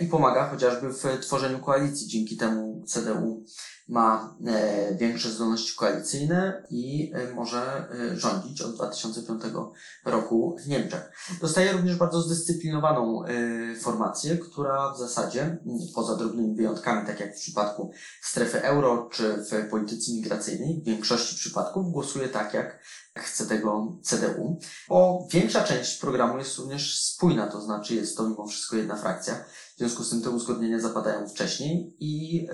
i 0.00 0.06
pomaga 0.06 0.50
chociażby 0.50 0.92
w 0.92 1.02
tworzeniu 1.20 1.58
koalicji. 1.58 2.08
Dzięki 2.08 2.36
temu 2.36 2.84
CDU 2.86 3.44
ma 3.88 4.36
e, 4.46 4.94
większe 4.94 5.30
zdolności 5.30 5.76
koalicyjne 5.76 6.66
i 6.70 7.12
e, 7.14 7.34
może 7.34 7.88
e, 7.90 8.16
rządzić 8.16 8.62
od 8.62 8.74
2005 8.74 9.42
roku 10.04 10.56
w 10.64 10.68
Niemczech. 10.68 11.12
Dostaje 11.40 11.72
również 11.72 11.96
bardzo 11.96 12.22
zdyscyplinowaną 12.22 13.22
formację, 13.80 14.38
która 14.38 14.92
w 14.94 14.98
zasadzie, 14.98 15.58
poza 15.94 16.16
drobnymi 16.16 16.56
wyjątkami, 16.56 17.06
tak 17.06 17.20
jak 17.20 17.36
w 17.36 17.40
przypadku 17.40 17.90
strefy 18.22 18.62
euro 18.62 19.08
czy 19.12 19.32
w 19.32 19.70
polityce 19.70 20.12
migracyjnej, 20.12 20.80
w 20.82 20.84
większości 20.84 21.36
przypadków 21.36 21.92
głosuje 21.92 22.28
tak, 22.28 22.54
jak 22.54 22.80
chce 23.16 23.46
tego 23.46 23.75
CDU, 24.02 24.58
bo 24.88 25.28
większa 25.30 25.64
część 25.64 25.98
programu 25.98 26.38
jest 26.38 26.58
również 26.58 27.02
spójna, 27.02 27.46
to 27.46 27.60
znaczy 27.60 27.94
jest 27.94 28.16
to 28.16 28.28
mimo 28.28 28.46
wszystko 28.46 28.76
jedna 28.76 28.96
frakcja. 28.96 29.34
W 29.74 29.78
związku 29.78 30.04
z 30.04 30.10
tym 30.10 30.22
te 30.22 30.30
uzgodnienia 30.30 30.80
zapadają 30.80 31.28
wcześniej 31.28 31.96
i 32.00 32.46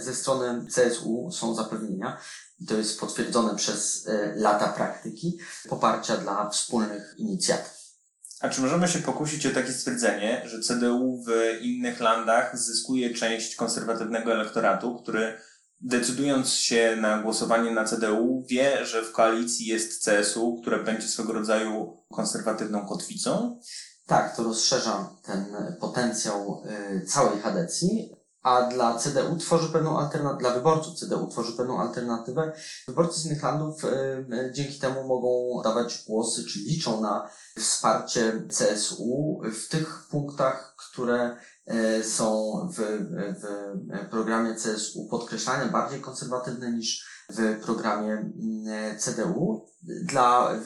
ze 0.00 0.14
strony 0.14 0.66
CSU 0.74 1.30
są 1.32 1.54
zapewnienia, 1.54 2.18
i 2.60 2.66
to 2.66 2.74
jest 2.74 3.00
potwierdzone 3.00 3.56
przez 3.56 4.08
e, 4.08 4.34
lata 4.36 4.68
praktyki, 4.68 5.38
poparcia 5.68 6.16
dla 6.16 6.50
wspólnych 6.50 7.14
inicjatyw. 7.18 7.80
A 8.40 8.48
czy 8.48 8.60
możemy 8.60 8.88
się 8.88 8.98
pokusić 8.98 9.46
o 9.46 9.50
takie 9.50 9.72
stwierdzenie, 9.72 10.42
że 10.44 10.60
CDU 10.60 11.24
w 11.26 11.30
innych 11.62 12.00
landach 12.00 12.58
zyskuje 12.58 13.14
część 13.14 13.56
konserwatywnego 13.56 14.32
elektoratu, 14.32 15.02
który 15.02 15.38
decydując 15.80 16.48
się 16.48 16.96
na 17.00 17.22
głosowanie 17.22 17.70
na 17.70 17.84
CDU, 17.84 18.44
wie, 18.48 18.86
że 18.86 19.04
w 19.04 19.12
koalicji 19.12 19.66
jest 19.66 20.04
CSU, 20.04 20.58
które 20.60 20.84
będzie 20.84 21.08
swego 21.08 21.32
rodzaju 21.32 22.02
konserwatywną 22.12 22.86
kotwicą? 22.86 23.60
Tak, 24.06 24.36
to 24.36 24.42
rozszerza 24.42 25.10
ten 25.22 25.44
potencjał 25.80 26.62
y, 27.00 27.06
całej 27.06 27.40
Hadecji, 27.40 28.20
a 28.42 28.62
dla 28.62 28.98
CDU 28.98 29.36
tworzy 29.36 29.68
pewną 29.68 29.98
alternatywę, 29.98 30.40
dla 30.40 30.54
wyborców 30.54 30.98
CDU 30.98 31.26
tworzy 31.26 31.52
pewną 31.52 31.80
alternatywę. 31.80 32.52
Wyborcy 32.88 33.20
z 33.20 33.26
innych 33.26 33.42
landów 33.42 33.84
y, 33.84 33.88
y, 33.88 34.52
dzięki 34.54 34.78
temu 34.78 35.08
mogą 35.08 35.62
dawać 35.64 36.04
głosy, 36.06 36.44
czy 36.44 36.58
liczą 36.58 37.00
na 37.00 37.30
wsparcie 37.58 38.32
CSU 38.48 39.40
w 39.64 39.68
tych 39.68 40.06
punktach, 40.10 40.74
które 40.76 41.36
są 42.02 42.52
w, 42.76 42.80
w 43.40 44.10
programie 44.10 44.54
CSU 44.54 45.08
podkreślane 45.10 45.72
bardziej 45.72 46.00
konserwatywne 46.00 46.72
niż 46.72 47.06
w 47.30 47.60
programie 47.64 48.12
mm, 48.12 48.98
CDU. 48.98 49.66
Dla 50.04 50.60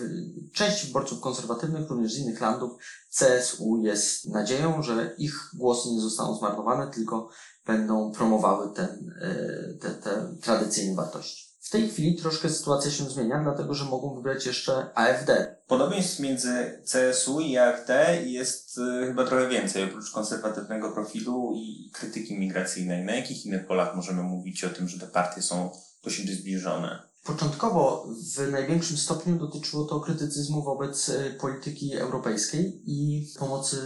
części 0.52 0.86
wyborców 0.86 1.20
konserwatywnych, 1.20 1.90
również 1.90 2.14
z 2.14 2.18
innych 2.18 2.40
landów, 2.40 2.72
CSU 3.10 3.76
jest 3.76 4.28
nadzieją, 4.28 4.82
że 4.82 5.14
ich 5.18 5.50
głosy 5.54 5.88
nie 5.88 6.00
zostaną 6.00 6.36
zmarnowane, 6.36 6.90
tylko 6.90 7.28
będą 7.66 8.12
promowały 8.12 8.74
ten, 8.74 9.14
e, 9.22 9.74
te, 9.74 9.90
te 9.90 10.36
tradycyjne 10.42 10.96
wartości. 10.96 11.43
W 11.64 11.70
tej 11.70 11.88
chwili 11.88 12.16
troszkę 12.16 12.50
sytuacja 12.50 12.90
się 12.90 13.04
zmienia, 13.04 13.42
dlatego 13.42 13.74
że 13.74 13.84
mogą 13.84 14.14
wybrać 14.14 14.46
jeszcze 14.46 14.90
AfD. 14.94 15.56
Podobieństw 15.66 16.20
między 16.20 16.82
CSU 16.92 17.40
i 17.40 17.56
AfD 17.56 18.22
jest 18.24 18.78
y, 18.78 19.06
chyba 19.06 19.24
trochę 19.26 19.48
więcej, 19.48 19.84
oprócz 19.84 20.10
konserwatywnego 20.10 20.92
profilu 20.92 21.52
i 21.56 21.90
krytyki 21.92 22.38
migracyjnej. 22.38 23.04
Na 23.04 23.14
jakich 23.14 23.46
innych 23.46 23.66
polach 23.66 23.96
możemy 23.96 24.22
mówić 24.22 24.64
o 24.64 24.70
tym, 24.70 24.88
że 24.88 24.98
te 24.98 25.06
partie 25.06 25.42
są 25.42 25.70
do 26.04 26.10
siebie 26.10 26.34
zbliżone? 26.34 27.02
Początkowo 27.24 28.08
w 28.34 28.50
największym 28.50 28.96
stopniu 28.96 29.36
dotyczyło 29.36 29.84
to 29.84 30.00
krytycyzmu 30.00 30.62
wobec 30.62 31.08
e, 31.08 31.30
polityki 31.30 31.96
europejskiej 31.96 32.82
i 32.86 33.26
pomocy 33.38 33.76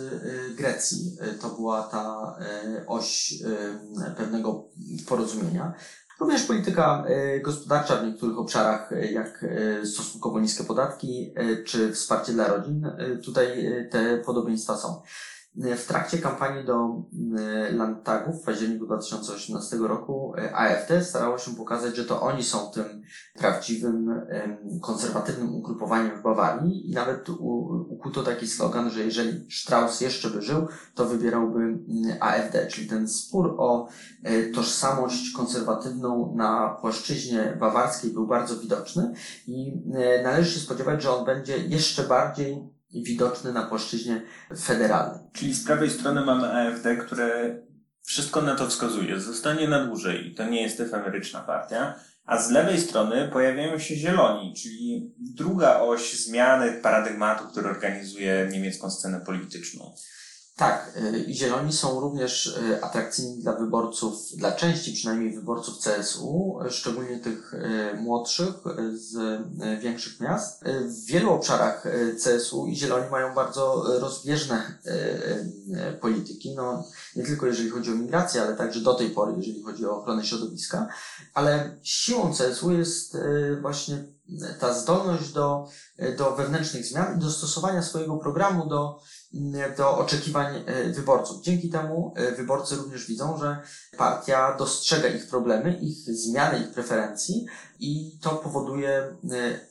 e, 0.51 0.55
Grecji. 0.55 1.17
E, 1.21 1.35
to 1.35 1.49
była 1.49 1.83
ta 1.83 2.37
oś 2.87 3.35
pewnego 4.17 4.69
porozumienia. 5.09 5.75
Również 6.21 6.43
polityka 6.43 7.05
gospodarcza 7.43 7.97
w 7.97 8.07
niektórych 8.07 8.39
obszarach, 8.39 8.91
jak 9.11 9.45
stosunkowo 9.85 10.41
niskie 10.41 10.65
podatki 10.65 11.35
czy 11.65 11.93
wsparcie 11.93 12.33
dla 12.33 12.49
rodzin, 12.49 12.91
tutaj 13.25 13.49
te 13.91 14.19
podobieństwa 14.19 14.77
są. 14.77 15.03
W 15.59 15.87
trakcie 15.87 16.19
kampanii 16.19 16.65
do 16.65 17.03
e, 17.39 17.73
Landtagu 17.73 18.33
w 18.33 18.43
październiku 18.43 18.87
2018 18.87 19.77
roku 19.77 20.35
e, 20.37 20.57
AfD 20.57 21.05
starało 21.05 21.39
się 21.39 21.55
pokazać, 21.55 21.97
że 21.97 22.05
to 22.05 22.21
oni 22.21 22.43
są 22.43 22.71
tym 22.71 23.03
prawdziwym 23.35 24.21
konserwatywnym 24.83 25.55
ugrupowaniem 25.55 26.19
w 26.19 26.23
Bawarii 26.23 26.91
i 26.91 26.95
nawet 26.95 27.29
ukuto 27.89 28.23
taki 28.23 28.47
slogan, 28.47 28.91
że 28.91 29.05
jeżeli 29.05 29.53
Strauss 29.53 30.01
jeszcze 30.01 30.31
by 30.31 30.43
żył, 30.43 30.69
to 30.95 31.05
wybierałby 31.05 31.79
AfD, 32.21 32.67
czyli 32.67 32.89
ten 32.89 33.09
spór 33.09 33.55
o 33.59 33.89
e, 34.23 34.43
tożsamość 34.43 35.33
konserwatywną 35.33 36.35
na 36.37 36.77
płaszczyźnie 36.81 37.57
bawarskiej 37.61 38.11
był 38.11 38.27
bardzo 38.27 38.57
widoczny 38.57 39.13
i 39.47 39.83
należy 40.23 40.55
się 40.55 40.61
spodziewać, 40.61 41.03
że 41.03 41.11
on 41.11 41.25
będzie 41.25 41.59
jeszcze 41.59 42.03
bardziej 42.03 42.78
widoczny 42.95 43.53
na 43.53 43.67
płaszczyźnie 43.67 44.23
federalnej. 44.61 45.21
Czyli 45.33 45.55
z 45.55 45.65
prawej 45.65 45.91
strony 45.91 46.25
mamy 46.25 46.53
AfD, 46.53 46.97
które 46.97 47.59
wszystko 48.03 48.43
na 48.43 48.55
to 48.55 48.67
wskazuje, 48.67 49.21
zostanie 49.21 49.69
na 49.69 49.85
dłużej 49.85 50.35
to 50.35 50.45
nie 50.45 50.63
jest 50.63 50.81
efemeryczna 50.81 51.41
partia, 51.41 51.95
a 52.25 52.43
z 52.43 52.51
lewej 52.51 52.81
strony 52.81 53.29
pojawiają 53.33 53.79
się 53.79 53.97
zieloni, 53.97 54.55
czyli 54.55 55.15
druga 55.19 55.81
oś 55.81 56.13
zmiany 56.13 56.73
paradygmatu, 56.83 57.45
który 57.49 57.69
organizuje 57.69 58.49
niemiecką 58.53 58.91
scenę 58.91 59.21
polityczną. 59.21 59.95
Tak, 60.59 60.93
y, 60.97 61.33
zieloni 61.35 61.73
są 61.73 62.01
również 62.01 62.47
y, 62.47 62.85
atrakcyjni 62.85 63.43
dla 63.43 63.53
wyborców, 63.53 64.37
dla 64.37 64.53
części 64.53 64.93
przynajmniej 64.93 65.35
wyborców 65.35 65.79
CSU, 65.79 66.59
szczególnie 66.71 67.19
tych 67.19 67.55
młodszych 68.01 68.55
z 68.93 69.41
większych 69.81 70.21
miast. 70.21 70.65
W 70.65 71.05
wielu 71.05 71.33
obszarach 71.33 71.85
CSU 72.25 72.67
i 72.67 72.77
zieloni 72.77 73.11
mają 73.11 73.35
bardzo 73.35 73.85
rozbieżne 73.99 74.79
polityki, 76.01 76.55
no 76.55 76.85
nie 77.17 77.25
tylko 77.25 77.47
jeżeli 77.47 77.71
chodzi 77.71 77.91
o 77.91 77.95
migrację, 77.95 78.43
ale 78.43 78.57
także 78.57 78.81
do 78.81 78.95
tej 78.95 79.11
pory, 79.11 79.33
jeżeli 79.37 79.63
chodzi 79.63 79.87
o 79.87 79.99
ochronę 79.99 80.25
środowiska, 80.25 80.89
ale 81.35 81.77
siłą 81.83 82.33
CSU 82.33 82.73
jest 82.73 83.17
właśnie 83.61 84.05
ta 84.61 84.75
zdolność 84.75 85.33
do, 85.33 85.69
do 86.19 86.31
wewnętrznych 86.31 86.87
zmian 86.87 87.17
i 87.17 87.21
dostosowania 87.21 87.83
swojego 87.83 88.17
programu 88.17 88.67
do 88.67 89.01
do 89.77 89.99
oczekiwań 89.99 90.65
e, 90.67 90.93
wyborców. 90.93 91.43
Dzięki 91.43 91.71
temu 91.71 92.15
e, 92.17 92.33
wyborcy 92.33 92.77
również 92.77 93.07
widzą, 93.07 93.39
że 93.39 93.63
partia 93.97 94.57
dostrzega 94.57 95.09
ich 95.09 95.27
problemy, 95.27 95.79
ich 95.83 95.99
zmiany, 95.99 96.59
ich 96.59 96.71
preferencji 96.71 97.47
i 97.81 98.19
to 98.21 98.31
powoduje 98.31 98.91
e, 98.91 99.15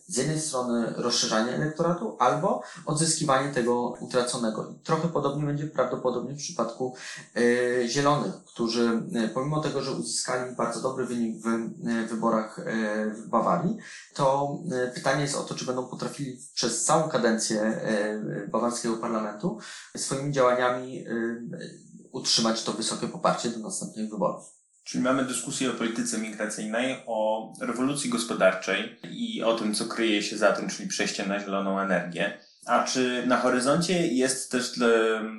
z 0.07 0.17
jednej 0.17 0.39
strony 0.39 0.93
rozszerzanie 0.95 1.51
elektoratu 1.51 2.15
albo 2.19 2.61
odzyskiwanie 2.85 3.53
tego 3.53 3.97
utraconego. 3.99 4.73
Trochę 4.83 5.07
podobnie 5.07 5.45
będzie 5.45 5.67
prawdopodobnie 5.67 6.33
w 6.33 6.37
przypadku 6.37 6.95
e, 7.35 7.87
Zielonych, 7.87 8.33
którzy 8.45 9.01
e, 9.13 9.27
pomimo 9.27 9.61
tego, 9.61 9.81
że 9.81 9.91
uzyskali 9.91 10.55
bardzo 10.55 10.81
dobry 10.81 11.05
wynik 11.05 11.37
w 11.37 12.09
wyborach 12.09 12.59
w 13.15 13.27
Bawarii, 13.27 13.77
to 14.13 14.57
pytanie 14.95 15.21
jest 15.21 15.35
o 15.35 15.43
to, 15.43 15.55
czy 15.55 15.65
będą 15.65 15.87
potrafili 15.87 16.37
przez 16.53 16.83
całą 16.83 17.09
kadencję 17.09 17.81
bawarskiego 18.51 18.97
parlamentu 18.97 19.59
swoimi 19.97 20.31
działaniami 20.31 21.05
utrzymać 22.11 22.63
to 22.63 22.73
wysokie 22.73 23.07
poparcie 23.07 23.49
do 23.49 23.59
następnych 23.59 24.09
wyborów. 24.09 24.56
Czyli 24.87 25.03
mamy 25.03 25.25
dyskusję 25.25 25.71
o 25.71 25.73
polityce 25.73 26.17
migracyjnej, 26.17 27.03
o 27.05 27.53
rewolucji 27.61 28.09
gospodarczej 28.09 28.99
i 29.11 29.43
o 29.43 29.53
tym, 29.53 29.75
co 29.75 29.85
kryje 29.85 30.23
się 30.23 30.37
za 30.37 30.51
tym, 30.51 30.69
czyli 30.69 30.89
przejście 30.89 31.25
na 31.25 31.39
zieloną 31.39 31.79
energię. 31.79 32.39
A 32.65 32.83
czy 32.83 33.23
na 33.27 33.37
horyzoncie 33.37 34.07
jest 34.07 34.51
też 34.51 34.79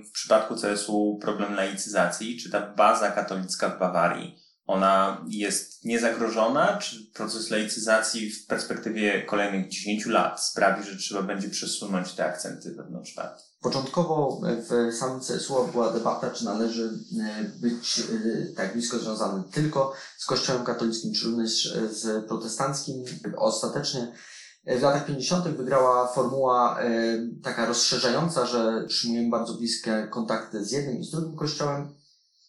w 0.09 0.11
przypadku 0.13 0.55
CSU 0.55 1.19
problem 1.23 1.55
laicyzacji? 1.55 2.39
Czy 2.41 2.51
ta 2.51 2.61
baza 2.61 3.11
katolicka 3.11 3.69
w 3.69 3.79
Bawarii, 3.79 4.39
ona 4.69 5.25
jest 5.29 5.85
niezagrożona? 5.85 6.77
Czy 6.77 7.11
proces 7.15 7.51
laicyzacji 7.51 8.31
w 8.31 8.47
perspektywie 8.47 9.23
kolejnych 9.23 9.69
10 9.69 10.07
lat 10.07 10.45
sprawi, 10.45 10.91
że 10.91 10.97
trzeba 10.97 11.23
będzie 11.23 11.49
przesunąć 11.49 12.13
te 12.13 12.25
akcenty 12.25 12.75
wewnątrz 12.75 13.13
partii? 13.13 13.45
Początkowo 13.61 14.41
w 14.71 14.95
samym 14.95 15.21
CSU 15.21 15.69
była 15.73 15.93
debata, 15.93 16.31
czy 16.31 16.45
należy 16.45 16.91
e, 17.21 17.45
być 17.61 18.01
e, 18.01 18.55
tak 18.57 18.73
blisko 18.73 18.99
związany 18.99 19.43
tylko 19.53 19.93
z 20.19 20.27
Kościołem 20.27 20.65
katolickim, 20.65 21.15
czy 21.15 21.27
również 21.27 21.75
z 21.91 22.27
protestanckim. 22.27 23.05
Ostatecznie 23.37 24.13
W 24.67 24.83
latach 24.83 25.07
50. 25.07 25.49
wygrała 25.49 26.07
formuła 26.07 26.81
e, 26.81 27.19
taka 27.43 27.67
rozszerzająca, 27.67 28.47
że 28.47 28.83
utrzymujemy 28.85 29.31
bardzo 29.31 29.55
bliskie 29.55 30.09
kontakty 30.11 30.65
z 30.65 30.73
jednym 30.73 30.99
i 30.99 31.05
z 31.05 31.11
drugim 31.11 31.37
kościołem. 31.37 31.95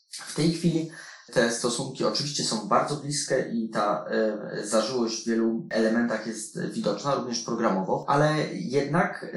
W 0.10 0.36
tej 0.36 0.54
chwili 0.54 0.92
te 1.32 1.52
stosunki 1.52 2.06
oczywiście 2.06 2.44
są 2.44 2.68
bardzo 2.68 2.96
bliskie 2.96 3.50
i 3.54 3.70
ta 3.70 4.06
e, 4.06 4.68
zażyłość 4.68 5.24
w 5.24 5.28
wielu 5.28 5.68
elementach 5.70 6.28
jest 6.28 6.62
widoczna, 6.62 7.16
również 7.16 7.40
programowo, 7.40 8.06
ale 8.08 8.36
jednak 8.54 9.36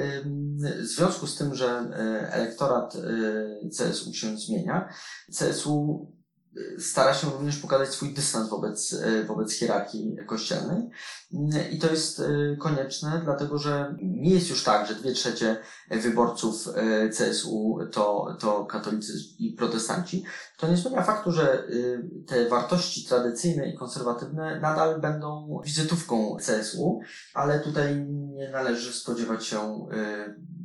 w 0.59 0.87
związku 0.87 1.27
z 1.27 1.37
tym, 1.37 1.55
że 1.55 1.67
e, 1.67 2.33
elektorat 2.33 2.95
e, 2.95 3.69
CSU 3.69 4.15
się 4.15 4.37
zmienia, 4.37 4.89
CSU 5.39 6.07
stara 6.79 7.15
się 7.15 7.31
również 7.31 7.57
pokazać 7.57 7.89
swój 7.89 8.15
dystans 8.15 8.49
wobec, 8.49 8.93
e, 8.93 9.25
wobec 9.25 9.53
hierarchii 9.53 10.17
kościelnej. 10.27 10.91
I 11.73 11.79
to 11.79 11.91
jest 11.91 12.21
e, 12.21 12.57
konieczne, 12.57 13.21
dlatego 13.25 13.59
że 13.59 13.95
nie 14.03 14.31
jest 14.31 14.51
już 14.51 14.65
tak, 14.65 14.89
że 14.89 14.95
dwie 14.95 15.13
trzecie 15.13 15.57
wyborców 15.91 16.69
e, 16.75 17.09
CSU 17.09 17.79
to, 17.93 18.37
to 18.41 18.65
katolicy 18.65 19.13
i 19.39 19.53
protestanci. 19.53 20.25
To 20.59 20.69
nie 20.69 20.77
zmienia 20.77 21.03
faktu, 21.03 21.33
że 21.33 21.69
te 22.27 22.49
wartości 22.49 23.05
tradycyjne 23.05 23.69
i 23.69 23.79
konserwatywne 23.79 24.61
nadal 24.61 25.01
będą 25.01 25.61
wizytówką 25.65 26.37
CSU, 26.37 27.01
ale 27.35 27.61
tutaj 27.61 28.07
nie 28.11 28.51
należy 28.51 28.93
spodziewać 28.93 29.47
się 29.47 29.89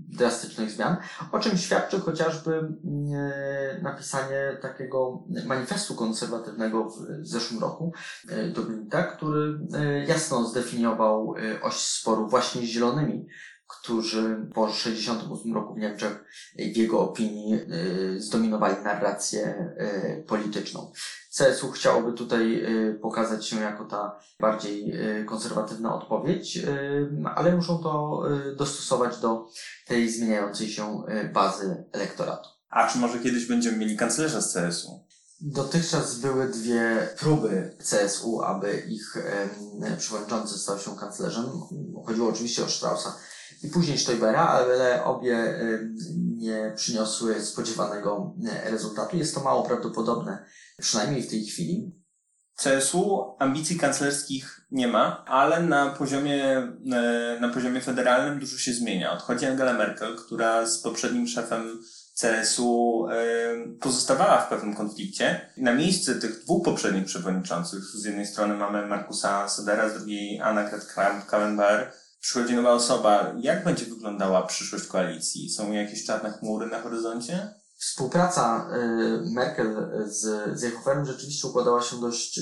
drastycznych 0.08 0.72
zmian, 0.72 0.98
o 1.32 1.40
czym 1.40 1.58
świadczy 1.58 2.00
chociażby 2.00 2.52
e, 2.56 3.82
napisanie 3.82 4.58
takiego 4.62 5.24
manifestu 5.46 5.96
konserwatywnego 5.96 6.90
w 6.90 7.28
zeszłym 7.28 7.62
roku 7.62 7.94
e, 8.30 8.48
do 8.48 8.64
Glinta, 8.64 9.04
który 9.04 9.60
e, 9.74 10.06
jasno 10.06 10.44
zdefiniował 10.44 11.36
oś 11.62 11.76
sporu 11.76 12.28
właśnie 12.28 12.62
z 12.62 12.66
zielonymi, 12.66 13.28
którzy 13.68 14.50
po 14.56 14.68
1968 14.68 15.54
roku 15.54 15.74
w 15.74 15.78
Niemczech 15.78 16.24
w 16.74 16.78
jego 16.78 17.00
opinii 17.00 17.60
zdominowali 18.18 18.84
narrację 18.84 19.76
polityczną. 20.28 20.92
CSU 21.38 21.72
chciałoby 21.72 22.14
tutaj 22.14 22.66
pokazać 23.02 23.46
się 23.46 23.60
jako 23.60 23.86
ta 23.86 24.20
bardziej 24.40 24.94
konserwatywna 25.26 25.96
odpowiedź, 25.96 26.60
ale 27.36 27.56
muszą 27.56 27.78
to 27.78 28.24
dostosować 28.56 29.18
do 29.18 29.48
tej 29.88 30.10
zmieniającej 30.10 30.68
się 30.68 31.04
bazy 31.34 31.84
elektoratu. 31.92 32.50
A 32.70 32.88
czy 32.88 32.98
może 32.98 33.20
kiedyś 33.20 33.46
będziemy 33.46 33.78
mieli 33.78 33.98
kanclerza 33.98 34.42
z 34.42 34.54
CSU? 34.54 35.06
Dotychczas 35.42 36.20
były 36.20 36.48
dwie 36.48 37.08
próby 37.20 37.78
CSU, 37.80 38.42
aby 38.42 38.84
ich 38.88 39.18
przewodniczący 39.98 40.60
stał 40.60 40.80
się 40.80 40.96
kanclerzem. 40.96 41.46
Chodziło 42.06 42.30
oczywiście 42.30 42.64
o 42.66 42.70
Straussa 42.70 43.18
i 43.64 43.68
później 43.68 43.98
Stoibera, 43.98 44.48
ale 44.48 45.04
obie 45.04 45.60
nie 46.38 46.74
przyniosły 46.76 47.42
spodziewanego 47.42 48.36
e, 48.46 48.72
rezultatu. 48.72 49.18
Jest 49.18 49.36
to 49.36 49.42
mało 49.42 49.64
prawdopodobne, 49.64 50.46
przynajmniej 50.78 51.24
w 51.24 51.30
tej 51.30 51.46
chwili. 51.46 51.98
CSU 52.56 53.36
ambicji 53.40 53.80
kanclerskich 53.80 54.62
nie 54.72 54.88
ma, 54.88 55.26
ale 55.26 55.64
na 55.64 55.90
poziomie, 55.90 56.44
e, 56.94 57.38
na 57.42 57.50
poziomie 57.50 57.82
federalnym 57.82 58.40
dużo 58.40 58.58
się 58.58 58.74
zmienia. 58.74 59.14
Odchodzi 59.14 59.46
Angela 59.46 59.74
Merkel, 59.74 60.16
która 60.16 60.66
z 60.66 60.82
poprzednim 60.82 61.28
szefem 61.28 61.82
CSU 62.22 63.06
e, 63.12 63.18
pozostawała 63.80 64.42
w 64.42 64.50
pewnym 64.50 64.76
konflikcie. 64.76 65.50
Na 65.58 65.74
miejsce 65.74 66.16
tych 66.16 66.44
dwóch 66.44 66.66
poprzednich 66.66 67.06
przewodniczących, 67.06 67.84
z 67.84 68.06
jednej 68.06 68.26
strony 68.26 68.54
mamy 68.54 68.88
Markusa 68.88 69.50
Sodera, 69.50 69.90
z 69.90 69.94
drugiej 69.94 70.40
Anna 70.40 70.70
Kramp-Kallenbauer, 70.70 71.92
przychodzi 72.28 72.56
nowa 72.56 72.72
osoba. 72.72 73.34
Jak 73.40 73.64
będzie 73.64 73.86
wyglądała 73.86 74.48
przyszłość 74.48 74.88
koalicji? 74.88 75.50
Są 75.50 75.72
jakieś 75.72 76.06
czarne 76.06 76.32
chmury 76.32 76.68
na 76.68 76.82
horyzoncie? 76.82 77.54
Współpraca 77.78 78.70
y, 78.74 79.32
Merkel 79.34 79.90
z 80.06 80.60
Seehoferem 80.60 81.06
rzeczywiście 81.06 81.48
układała 81.48 81.82
się 81.82 82.00
dość, 82.00 82.42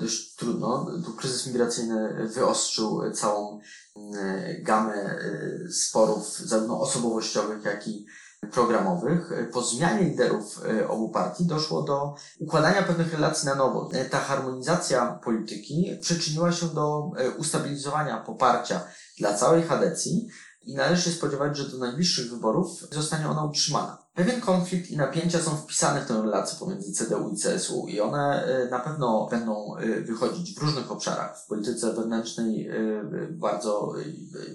dość 0.00 0.34
trudno. 0.34 0.86
Tu 1.04 1.12
kryzys 1.12 1.46
migracyjny 1.46 2.28
wyostrzył 2.34 3.12
całą 3.12 3.60
y, 3.96 4.62
gamę 4.62 4.94
y, 4.94 5.72
sporów, 5.72 6.38
zarówno 6.38 6.80
osobowościowych, 6.80 7.64
jak 7.64 7.88
i 7.88 8.06
programowych. 8.52 9.50
Po 9.52 9.62
zmianie 9.62 10.04
liderów 10.04 10.60
obu 10.88 11.08
partii 11.08 11.46
doszło 11.46 11.82
do 11.82 12.14
układania 12.40 12.82
pewnych 12.82 13.12
relacji 13.12 13.48
na 13.48 13.54
nowo. 13.54 13.90
Ta 14.10 14.18
harmonizacja 14.18 15.20
polityki 15.24 15.98
przyczyniła 16.00 16.52
się 16.52 16.66
do 16.66 17.10
ustabilizowania 17.38 18.20
poparcia 18.20 18.80
dla 19.18 19.34
całej 19.34 19.62
Hadecji 19.62 20.28
i 20.68 20.74
należy 20.74 21.02
się 21.02 21.10
spodziewać, 21.10 21.56
że 21.56 21.68
do 21.68 21.78
najbliższych 21.78 22.30
wyborów 22.30 22.86
zostanie 22.92 23.28
ona 23.28 23.44
utrzymana. 23.44 23.98
Pewien 24.14 24.40
konflikt 24.40 24.90
i 24.90 24.96
napięcia 24.96 25.38
są 25.38 25.56
wpisane 25.56 26.00
w 26.00 26.06
tę 26.06 26.22
relację 26.22 26.58
pomiędzy 26.58 26.92
CDU 26.92 27.28
i 27.28 27.40
CSU 27.40 27.86
i 27.88 28.00
one 28.00 28.48
y, 28.48 28.70
na 28.70 28.80
pewno 28.80 29.28
będą 29.30 29.76
y, 29.78 30.04
wychodzić 30.04 30.54
w 30.54 30.62
różnych 30.62 30.92
obszarach. 30.92 31.38
W 31.44 31.46
polityce 31.46 31.92
wewnętrznej 31.92 32.70
y, 32.70 33.28
bardzo 33.30 33.94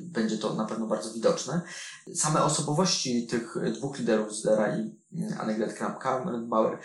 będzie 0.02 0.38
to 0.38 0.54
na 0.54 0.66
pewno 0.66 0.88
bardzo 0.88 1.14
widoczne. 1.14 1.62
Same 2.16 2.44
osobowości 2.44 3.28
tych 3.28 3.56
dwóch 3.74 4.00
liderów, 4.00 4.34
Zdera 4.34 4.78
i 4.78 5.00
Annegret 5.40 5.80
Kramp-Karrenbauer, 5.80 6.78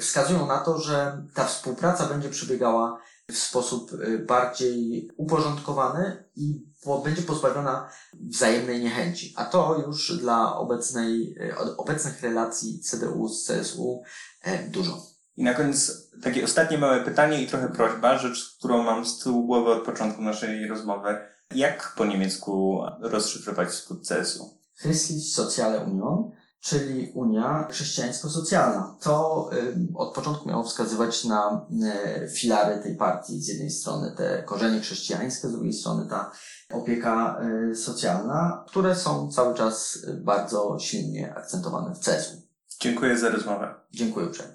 wskazują 0.00 0.46
na 0.46 0.58
to, 0.58 0.78
że 0.78 1.26
ta 1.34 1.44
współpraca 1.44 2.06
będzie 2.06 2.28
przebiegała 2.28 2.98
w 3.30 3.36
sposób 3.36 3.90
bardziej 4.26 5.10
uporządkowany 5.16 6.24
i 6.36 6.71
będzie 7.04 7.22
pozbawiona 7.22 7.88
wzajemnej 8.14 8.80
niechęci. 8.80 9.34
A 9.36 9.44
to 9.44 9.82
już 9.86 10.16
dla 10.16 10.56
obecnej, 10.56 11.34
y, 11.40 11.76
obecnych 11.76 12.22
relacji 12.22 12.80
CDU 12.80 13.28
z 13.28 13.46
CSU 13.46 14.02
e, 14.42 14.68
dużo. 14.68 15.02
I 15.36 15.44
na 15.44 15.54
koniec 15.54 16.10
takie 16.22 16.44
ostatnie 16.44 16.78
małe 16.78 17.04
pytanie 17.04 17.42
i 17.42 17.46
trochę 17.46 17.68
prośba, 17.68 18.18
rzecz, 18.18 18.56
którą 18.58 18.82
mam 18.82 19.06
z 19.06 19.18
tyłu 19.18 19.46
głowy 19.46 19.70
od 19.70 19.84
początku 19.84 20.22
naszej 20.22 20.68
rozmowy. 20.68 21.18
Jak 21.54 21.94
po 21.96 22.04
niemiecku 22.04 22.82
rozszyfrować 23.00 23.72
skrót 23.74 24.08
CSU? 24.08 24.58
Christlich 24.82 25.34
Soziale 25.34 25.80
Union 25.80 26.30
czyli 26.62 27.12
Unia 27.14 27.68
Chrześcijańsko-Socjalna. 27.70 28.96
To 29.00 29.50
od 29.94 30.14
początku 30.14 30.48
miało 30.48 30.64
wskazywać 30.64 31.24
na 31.24 31.66
e, 31.84 32.28
filary 32.28 32.82
tej 32.82 32.96
partii. 32.96 33.42
Z 33.42 33.48
jednej 33.48 33.70
strony 33.70 34.14
te 34.16 34.42
korzenie 34.42 34.80
chrześcijańskie, 34.80 35.48
z 35.48 35.52
drugiej 35.52 35.72
strony 35.72 36.06
ta 36.10 36.30
opieka 36.72 37.40
e, 37.70 37.74
socjalna, 37.74 38.64
które 38.68 38.96
są 38.96 39.32
cały 39.32 39.54
czas 39.54 40.06
bardzo 40.14 40.78
silnie 40.80 41.34
akcentowane 41.34 41.94
w 41.94 41.98
CESU. 41.98 42.42
Dziękuję 42.80 43.18
za 43.18 43.28
rozmowę. 43.28 43.74
Dziękuję 43.90 44.26
uprzejmie. 44.26 44.52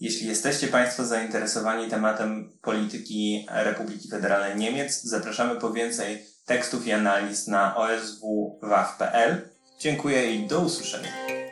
Jeśli 0.00 0.26
jesteście 0.26 0.68
Państwo 0.68 1.04
zainteresowani 1.04 1.90
tematem 1.90 2.52
polityki 2.62 3.46
Republiki 3.50 4.08
Federalnej 4.08 4.56
Niemiec, 4.56 5.02
zapraszamy 5.02 5.60
po 5.60 5.72
więcej 5.72 6.26
tekstów 6.46 6.86
i 6.86 6.92
analiz 6.92 7.46
na 7.46 7.76
oswwaw.pl 7.76 9.48
Dziękuję 9.78 10.34
i 10.34 10.46
do 10.46 10.60
usłyszenia. 10.60 11.08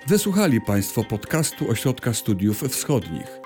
Wysłuchali 0.07 0.61
Państwo 0.61 1.05
podcastu 1.05 1.71
Ośrodka 1.71 2.15
Studiów 2.15 2.63
Wschodnich. 2.63 3.44